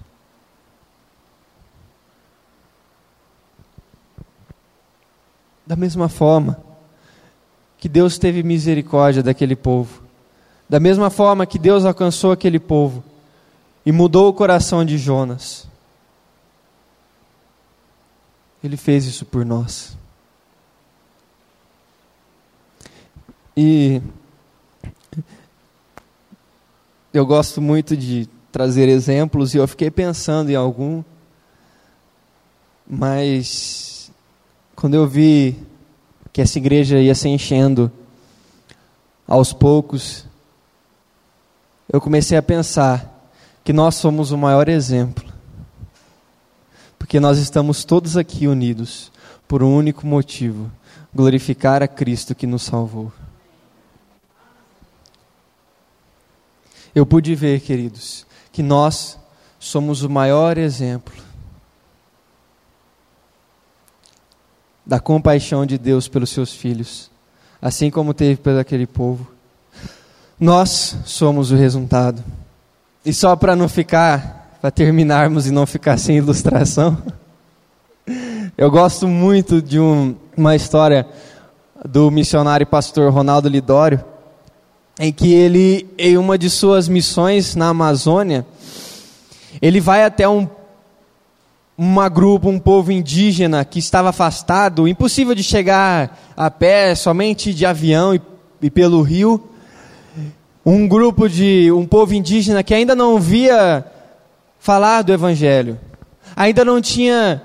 Da 5.65 5.75
mesma 5.75 6.07
forma 6.07 6.63
que 7.79 7.89
Deus 7.89 8.19
teve 8.19 8.43
misericórdia 8.43 9.23
daquele 9.23 9.55
povo, 9.55 10.03
da 10.69 10.79
mesma 10.79 11.09
forma 11.09 11.47
que 11.47 11.57
Deus 11.57 11.85
alcançou 11.85 12.31
aquele 12.31 12.59
povo 12.59 13.03
e 13.83 13.91
mudou 13.91 14.29
o 14.29 14.33
coração 14.33 14.85
de 14.85 14.95
Jonas, 14.99 15.67
Ele 18.63 18.77
fez 18.77 19.05
isso 19.05 19.25
por 19.25 19.43
nós. 19.43 19.97
E 23.57 24.01
eu 27.13 27.25
gosto 27.25 27.61
muito 27.61 27.95
de 27.95 28.27
trazer 28.51 28.89
exemplos 28.89 29.53
e 29.53 29.57
eu 29.57 29.65
fiquei 29.67 29.89
pensando 29.89 30.49
em 30.49 30.55
algum, 30.55 31.01
mas 32.85 34.11
quando 34.75 34.95
eu 34.95 35.07
vi 35.07 35.57
que 36.33 36.41
essa 36.41 36.57
igreja 36.57 36.99
ia 36.99 37.15
se 37.15 37.29
enchendo 37.29 37.89
aos 39.25 39.53
poucos, 39.53 40.25
eu 41.91 42.01
comecei 42.01 42.37
a 42.37 42.43
pensar 42.43 43.31
que 43.63 43.71
nós 43.71 43.95
somos 43.95 44.31
o 44.31 44.37
maior 44.37 44.67
exemplo. 44.67 45.25
Porque 46.99 47.21
nós 47.21 47.37
estamos 47.37 47.85
todos 47.85 48.17
aqui 48.17 48.47
unidos 48.47 49.11
por 49.47 49.63
um 49.63 49.73
único 49.73 50.05
motivo: 50.05 50.69
glorificar 51.13 51.81
a 51.81 51.87
Cristo 51.87 52.35
que 52.35 52.45
nos 52.45 52.63
salvou. 52.63 53.13
Eu 56.95 57.05
pude 57.05 57.35
ver, 57.35 57.59
queridos, 57.59 58.25
que 58.51 58.63
nós 58.63 59.19
somos 59.59 60.01
o 60.01 60.09
maior 60.09 60.57
exemplo 60.57 61.13
da 64.85 64.99
compaixão 64.99 65.65
de 65.65 65.77
Deus 65.77 66.07
pelos 66.07 66.29
seus 66.29 66.53
filhos, 66.53 67.11
assim 67.61 67.91
como 67.91 68.13
teve 68.13 68.39
pelo 68.39 68.59
aquele 68.59 68.87
povo. 68.87 69.27
Nós 70.39 70.97
somos 71.05 71.51
o 71.51 71.55
resultado. 71.55 72.23
E 73.03 73.13
só 73.13 73.35
para 73.35 73.55
não 73.55 73.67
ficar 73.67 74.57
para 74.61 74.71
terminarmos 74.71 75.47
e 75.47 75.51
não 75.51 75.65
ficar 75.65 75.97
sem 75.97 76.17
ilustração. 76.17 76.97
Eu 78.57 78.71
gosto 78.71 79.07
muito 79.07 79.61
de 79.61 79.79
um, 79.79 80.15
uma 80.35 80.55
história 80.55 81.05
do 81.87 82.09
missionário 82.09 82.63
e 82.63 82.65
pastor 82.65 83.11
Ronaldo 83.11 83.49
Lidório, 83.49 84.03
em 84.99 85.11
que 85.11 85.33
ele, 85.33 85.87
em 85.97 86.17
uma 86.17 86.37
de 86.37 86.49
suas 86.49 86.87
missões 86.87 87.55
na 87.55 87.69
Amazônia, 87.69 88.45
ele 89.61 89.79
vai 89.79 90.03
até 90.03 90.27
um 90.27 90.47
uma 91.77 92.07
grupo, 92.07 92.47
um 92.47 92.57
povo 92.57 92.91
indígena 92.91 93.65
que 93.65 93.79
estava 93.79 94.09
afastado, 94.09 94.87
impossível 94.87 95.35
de 95.35 95.43
chegar 95.43 96.33
a 96.35 96.49
pé, 96.49 96.95
somente 96.95 97.53
de 97.53 97.65
avião 97.65 98.15
e, 98.15 98.21
e 98.61 98.69
pelo 98.69 99.01
rio. 99.01 99.49
Um 100.65 100.87
grupo 100.87 101.27
de 101.27 101.69
um 101.71 101.85
povo 101.85 102.13
indígena 102.13 102.63
que 102.63 102.73
ainda 102.73 102.95
não 102.95 103.19
via 103.19 103.85
falar 104.57 105.01
do 105.01 105.13
evangelho, 105.13 105.77
ainda 106.35 106.63
não 106.63 106.81
tinha 106.81 107.41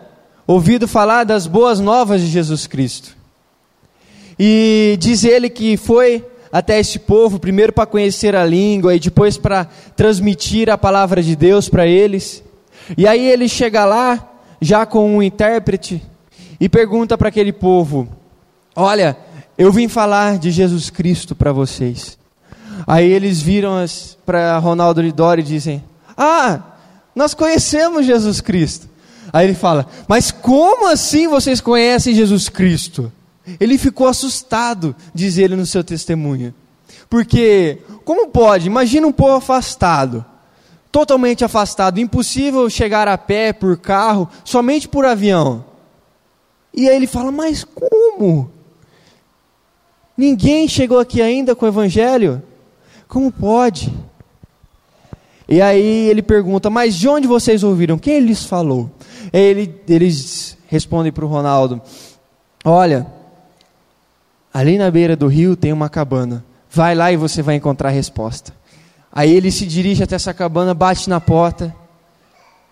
ouvido 0.46 0.88
falar 0.88 1.24
das 1.24 1.46
boas 1.46 1.80
novas 1.80 2.20
de 2.20 2.28
Jesus 2.28 2.66
Cristo. 2.66 3.16
E 4.38 4.96
diz 4.98 5.22
ele 5.24 5.50
que 5.50 5.76
foi 5.76 6.24
até 6.52 6.78
esse 6.80 6.98
povo, 6.98 7.38
primeiro 7.38 7.72
para 7.72 7.86
conhecer 7.86 8.34
a 8.34 8.44
língua 8.44 8.94
e 8.94 9.00
depois 9.00 9.36
para 9.36 9.66
transmitir 9.96 10.68
a 10.68 10.76
palavra 10.76 11.22
de 11.22 11.36
Deus 11.36 11.68
para 11.68 11.86
eles. 11.86 12.42
E 12.96 13.06
aí 13.06 13.24
ele 13.24 13.48
chega 13.48 13.84
lá, 13.84 14.28
já 14.60 14.84
com 14.84 15.16
um 15.16 15.22
intérprete, 15.22 16.02
e 16.60 16.68
pergunta 16.68 17.16
para 17.16 17.28
aquele 17.28 17.52
povo: 17.52 18.08
Olha, 18.74 19.16
eu 19.56 19.72
vim 19.72 19.88
falar 19.88 20.38
de 20.38 20.50
Jesus 20.50 20.90
Cristo 20.90 21.34
para 21.34 21.52
vocês. 21.52 22.18
Aí 22.86 23.10
eles 23.10 23.40
viram 23.40 23.84
para 24.26 24.58
Ronaldo 24.58 25.00
Lidori 25.00 25.42
e 25.42 25.44
dizem: 25.44 25.84
Ah, 26.16 26.60
nós 27.14 27.34
conhecemos 27.34 28.06
Jesus 28.06 28.40
Cristo. 28.40 28.88
Aí 29.32 29.46
ele 29.46 29.54
fala: 29.54 29.86
Mas 30.08 30.30
como 30.30 30.88
assim 30.88 31.28
vocês 31.28 31.60
conhecem 31.60 32.14
Jesus 32.14 32.48
Cristo? 32.48 33.12
Ele 33.58 33.78
ficou 33.78 34.06
assustado, 34.06 34.94
diz 35.14 35.38
ele 35.38 35.56
no 35.56 35.66
seu 35.66 35.82
testemunho. 35.82 36.54
Porque, 37.08 37.78
como 38.04 38.28
pode? 38.28 38.66
Imagina 38.66 39.06
um 39.06 39.12
povo 39.12 39.34
afastado 39.36 40.24
totalmente 40.90 41.44
afastado, 41.44 42.00
impossível 42.00 42.68
chegar 42.68 43.08
a 43.08 43.16
pé, 43.16 43.52
por 43.52 43.76
carro, 43.76 44.28
somente 44.44 44.88
por 44.88 45.04
avião. 45.04 45.64
E 46.74 46.88
aí 46.88 46.96
ele 46.96 47.06
fala: 47.06 47.30
Mas 47.30 47.64
como? 47.64 48.50
Ninguém 50.16 50.68
chegou 50.68 50.98
aqui 50.98 51.22
ainda 51.22 51.54
com 51.54 51.64
o 51.64 51.68
Evangelho? 51.68 52.42
Como 53.08 53.32
pode? 53.32 53.92
E 55.48 55.60
aí 55.60 56.08
ele 56.08 56.22
pergunta: 56.22 56.68
Mas 56.68 56.94
de 56.94 57.08
onde 57.08 57.26
vocês 57.26 57.62
ouviram? 57.62 57.98
Quem 57.98 58.20
lhes 58.20 58.44
falou? 58.44 58.90
Ele, 59.32 59.74
eles 59.88 60.56
respondem 60.66 61.12
para 61.12 61.24
o 61.24 61.28
Ronaldo: 61.28 61.80
Olha, 62.64 63.06
ali 64.52 64.78
na 64.78 64.90
beira 64.90 65.16
do 65.16 65.26
rio 65.26 65.56
tem 65.56 65.72
uma 65.72 65.88
cabana. 65.88 66.44
Vai 66.70 66.94
lá 66.94 67.10
e 67.10 67.16
você 67.16 67.42
vai 67.42 67.56
encontrar 67.56 67.88
a 67.88 67.92
resposta. 67.92 68.52
Aí 69.12 69.32
ele 69.32 69.50
se 69.50 69.66
dirige 69.66 70.02
até 70.02 70.14
essa 70.14 70.32
cabana, 70.32 70.72
bate 70.72 71.10
na 71.10 71.20
porta, 71.20 71.74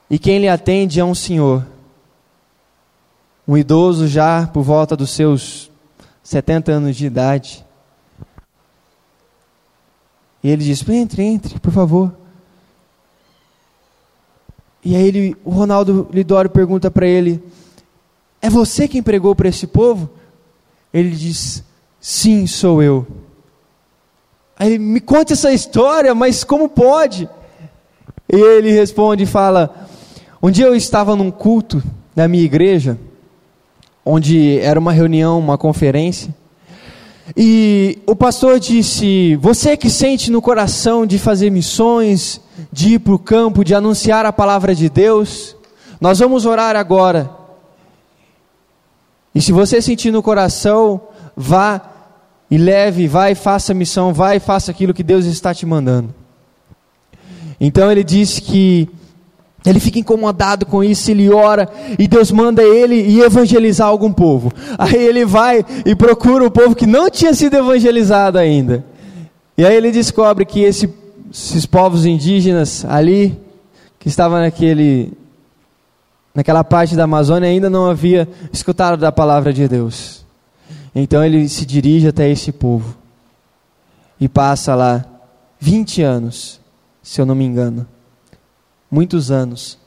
e 0.08 0.18
quem 0.18 0.38
lhe 0.38 0.48
atende 0.48 1.00
é 1.00 1.04
um 1.04 1.14
senhor, 1.14 1.66
um 3.46 3.56
idoso 3.56 4.06
já 4.06 4.46
por 4.46 4.62
volta 4.62 4.96
dos 4.96 5.10
seus 5.10 5.70
70 6.22 6.72
anos 6.72 6.96
de 6.96 7.06
idade. 7.06 7.64
E 10.42 10.48
ele 10.48 10.64
diz: 10.64 10.86
Entre, 10.88 11.22
entre, 11.22 11.58
por 11.58 11.72
favor. 11.72 12.14
E 14.84 14.94
aí 14.94 15.06
ele, 15.06 15.36
o 15.44 15.50
Ronaldo 15.50 16.08
Lidório 16.12 16.50
pergunta 16.50 16.90
para 16.90 17.06
ele: 17.06 17.42
É 18.40 18.48
você 18.48 18.86
quem 18.86 19.02
pregou 19.02 19.34
para 19.34 19.48
esse 19.48 19.66
povo? 19.66 20.08
Ele 20.92 21.10
diz: 21.10 21.62
Sim, 22.00 22.46
sou 22.46 22.82
eu. 22.82 23.06
Aí 24.58 24.72
ele 24.72 24.78
me 24.78 25.00
conta 25.00 25.34
essa 25.34 25.52
história, 25.52 26.14
mas 26.14 26.42
como 26.42 26.68
pode? 26.68 27.28
Ele 28.28 28.72
responde 28.72 29.22
e 29.22 29.26
fala: 29.26 29.88
Um 30.42 30.50
dia 30.50 30.66
eu 30.66 30.74
estava 30.74 31.14
num 31.14 31.30
culto 31.30 31.82
na 32.16 32.26
minha 32.26 32.44
igreja, 32.44 32.98
onde 34.04 34.58
era 34.58 34.78
uma 34.78 34.92
reunião, 34.92 35.38
uma 35.38 35.56
conferência, 35.56 36.34
e 37.36 37.98
o 38.06 38.16
pastor 38.16 38.58
disse: 38.58 39.36
Você 39.36 39.76
que 39.76 39.90
sente 39.90 40.30
no 40.30 40.40
coração 40.40 41.06
de 41.06 41.18
fazer 41.18 41.50
missões, 41.50 42.40
de 42.72 42.94
ir 42.94 42.98
para 42.98 43.14
o 43.14 43.18
campo, 43.18 43.64
de 43.64 43.74
anunciar 43.74 44.24
a 44.26 44.32
palavra 44.32 44.74
de 44.74 44.88
Deus, 44.88 45.56
nós 46.00 46.18
vamos 46.18 46.46
orar 46.46 46.74
agora. 46.76 47.37
E 49.38 49.40
se 49.40 49.52
você 49.52 49.80
sentir 49.80 50.10
no 50.10 50.20
coração, 50.20 51.00
vá 51.36 51.80
e 52.50 52.58
leve, 52.58 53.06
vai, 53.06 53.36
faça 53.36 53.70
a 53.70 53.74
missão, 53.74 54.12
vai, 54.12 54.40
faça 54.40 54.72
aquilo 54.72 54.92
que 54.92 55.04
Deus 55.04 55.26
está 55.26 55.54
te 55.54 55.64
mandando. 55.64 56.12
Então 57.60 57.88
ele 57.88 58.02
disse 58.02 58.42
que 58.42 58.88
ele 59.64 59.78
fica 59.78 60.00
incomodado 60.00 60.66
com 60.66 60.82
isso, 60.82 61.08
ele 61.12 61.30
ora 61.30 61.68
e 61.96 62.08
Deus 62.08 62.32
manda 62.32 62.64
ele 62.64 62.96
ir 62.96 63.20
evangelizar 63.20 63.86
algum 63.86 64.12
povo. 64.12 64.52
Aí 64.76 64.96
ele 64.96 65.24
vai 65.24 65.64
e 65.86 65.94
procura 65.94 66.44
o 66.44 66.50
povo 66.50 66.74
que 66.74 66.84
não 66.84 67.08
tinha 67.08 67.32
sido 67.32 67.56
evangelizado 67.58 68.38
ainda. 68.38 68.84
E 69.56 69.64
aí 69.64 69.76
ele 69.76 69.92
descobre 69.92 70.44
que 70.44 70.62
esse, 70.62 70.92
esses 71.32 71.64
povos 71.64 72.04
indígenas 72.04 72.84
ali, 72.84 73.38
que 74.00 74.08
estavam 74.08 74.40
naquele, 74.40 75.12
naquela 76.34 76.62
parte 76.62 76.94
da 76.94 77.04
Amazônia, 77.04 77.48
ainda 77.48 77.68
não 77.68 77.90
havia 77.90 78.28
escutado 78.52 78.98
da 78.98 79.10
palavra 79.10 79.52
de 79.52 79.66
Deus. 79.66 80.24
Então 80.94 81.24
ele 81.24 81.48
se 81.48 81.64
dirige 81.64 82.08
até 82.08 82.28
esse 82.28 82.52
povo 82.52 82.96
e 84.20 84.28
passa 84.28 84.74
lá 84.74 85.04
20 85.60 86.02
anos, 86.02 86.60
se 87.02 87.20
eu 87.20 87.26
não 87.26 87.34
me 87.34 87.44
engano, 87.44 87.86
muitos 88.90 89.30
anos, 89.30 89.78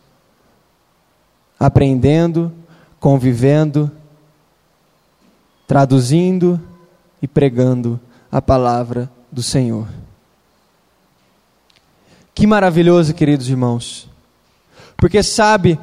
aprendendo, 1.60 2.52
convivendo, 3.00 3.92
traduzindo 5.68 6.60
e 7.22 7.28
pregando 7.28 8.00
a 8.32 8.42
palavra 8.42 9.10
do 9.32 9.44
Senhor. 9.44 9.88
Que 12.34 12.48
maravilhoso, 12.48 13.14
queridos 13.14 13.50
irmãos, 13.50 14.10
porque 14.98 15.22
sabe 15.22 15.80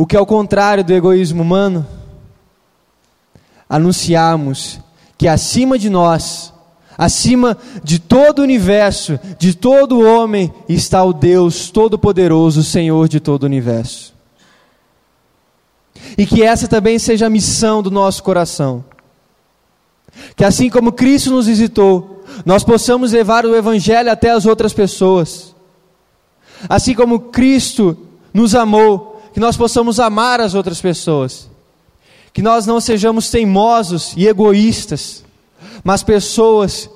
o 0.00 0.06
que 0.06 0.16
é 0.16 0.20
o 0.20 0.24
contrário 0.24 0.82
do 0.82 0.94
egoísmo 0.94 1.42
humano? 1.42 1.86
anunciarmos 3.70 4.80
que 5.16 5.28
acima 5.28 5.78
de 5.78 5.88
nós, 5.88 6.52
acima 6.98 7.56
de 7.84 8.00
todo 8.00 8.40
o 8.40 8.42
universo, 8.42 9.16
de 9.38 9.54
todo 9.54 10.00
homem, 10.00 10.52
está 10.68 11.04
o 11.04 11.12
Deus 11.12 11.70
Todo-Poderoso, 11.70 12.64
Senhor 12.64 13.06
de 13.06 13.20
todo 13.20 13.44
o 13.44 13.46
universo. 13.46 14.12
E 16.18 16.26
que 16.26 16.42
essa 16.42 16.66
também 16.66 16.98
seja 16.98 17.26
a 17.26 17.30
missão 17.30 17.80
do 17.80 17.92
nosso 17.92 18.24
coração. 18.24 18.84
Que 20.34 20.44
assim 20.44 20.68
como 20.68 20.90
Cristo 20.90 21.30
nos 21.30 21.46
visitou, 21.46 22.24
nós 22.44 22.64
possamos 22.64 23.12
levar 23.12 23.46
o 23.46 23.54
Evangelho 23.54 24.10
até 24.10 24.30
as 24.30 24.46
outras 24.46 24.72
pessoas. 24.72 25.54
Assim 26.68 26.94
como 26.94 27.20
Cristo 27.20 27.96
nos 28.34 28.54
amou, 28.54 29.09
que 29.32 29.40
nós 29.40 29.56
possamos 29.56 30.00
amar 30.00 30.40
as 30.40 30.54
outras 30.54 30.80
pessoas 30.80 31.50
que 32.32 32.42
nós 32.42 32.66
não 32.66 32.80
sejamos 32.80 33.30
teimosos 33.30 34.14
e 34.16 34.26
egoístas, 34.26 35.24
mas 35.82 36.02
pessoas 36.02 36.88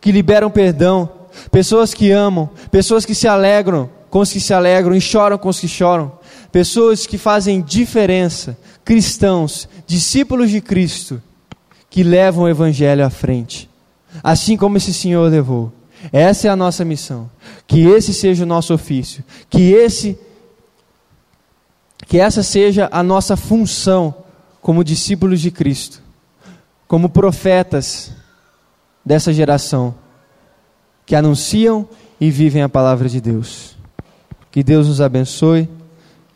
que 0.00 0.10
liberam 0.10 0.50
perdão, 0.50 1.08
pessoas 1.50 1.94
que 1.94 2.10
amam, 2.10 2.50
pessoas 2.70 3.04
que 3.04 3.14
se 3.14 3.28
alegram 3.28 3.88
com 4.10 4.20
os 4.20 4.30
que 4.30 4.40
se 4.40 4.52
alegram 4.52 4.94
e 4.94 5.00
choram 5.00 5.38
com 5.38 5.48
os 5.48 5.58
que 5.58 5.68
choram, 5.68 6.12
pessoas 6.50 7.06
que 7.06 7.16
fazem 7.16 7.62
diferença, 7.62 8.58
cristãos, 8.84 9.66
discípulos 9.86 10.50
de 10.50 10.60
Cristo, 10.60 11.22
que 11.88 12.02
levam 12.02 12.44
o 12.44 12.48
Evangelho 12.48 13.06
à 13.06 13.08
frente, 13.08 13.70
assim 14.22 14.56
como 14.56 14.76
esse 14.76 14.92
Senhor 14.92 15.30
levou. 15.30 15.72
Essa 16.12 16.48
é 16.48 16.50
a 16.50 16.56
nossa 16.56 16.84
missão. 16.84 17.30
Que 17.66 17.86
esse 17.86 18.12
seja 18.12 18.42
o 18.44 18.46
nosso 18.46 18.74
ofício, 18.74 19.24
que 19.48 19.72
esse 19.72 20.18
que 22.06 22.18
essa 22.18 22.42
seja 22.42 22.88
a 22.92 23.02
nossa 23.02 23.36
função 23.36 24.14
como 24.60 24.84
discípulos 24.84 25.40
de 25.40 25.50
Cristo, 25.50 26.00
como 26.86 27.08
profetas 27.08 28.12
dessa 29.04 29.32
geração, 29.32 29.94
que 31.04 31.14
anunciam 31.14 31.88
e 32.20 32.30
vivem 32.30 32.62
a 32.62 32.68
palavra 32.68 33.08
de 33.08 33.20
Deus. 33.20 33.76
Que 34.50 34.62
Deus 34.62 34.86
nos 34.86 35.00
abençoe, 35.00 35.68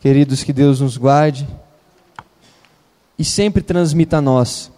queridos, 0.01 0.43
que 0.43 0.53
Deus 0.53 0.81
nos 0.81 0.97
guarde 0.97 1.47
e 3.19 3.25
sempre 3.25 3.63
transmita 3.63 4.19
a 4.19 4.21
nós 4.21 4.71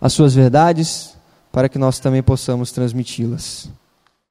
as 0.00 0.12
suas 0.12 0.34
verdades, 0.34 1.14
para 1.50 1.68
que 1.68 1.78
nós 1.78 1.98
também 1.98 2.22
possamos 2.22 2.72
transmiti-las. 2.72 3.70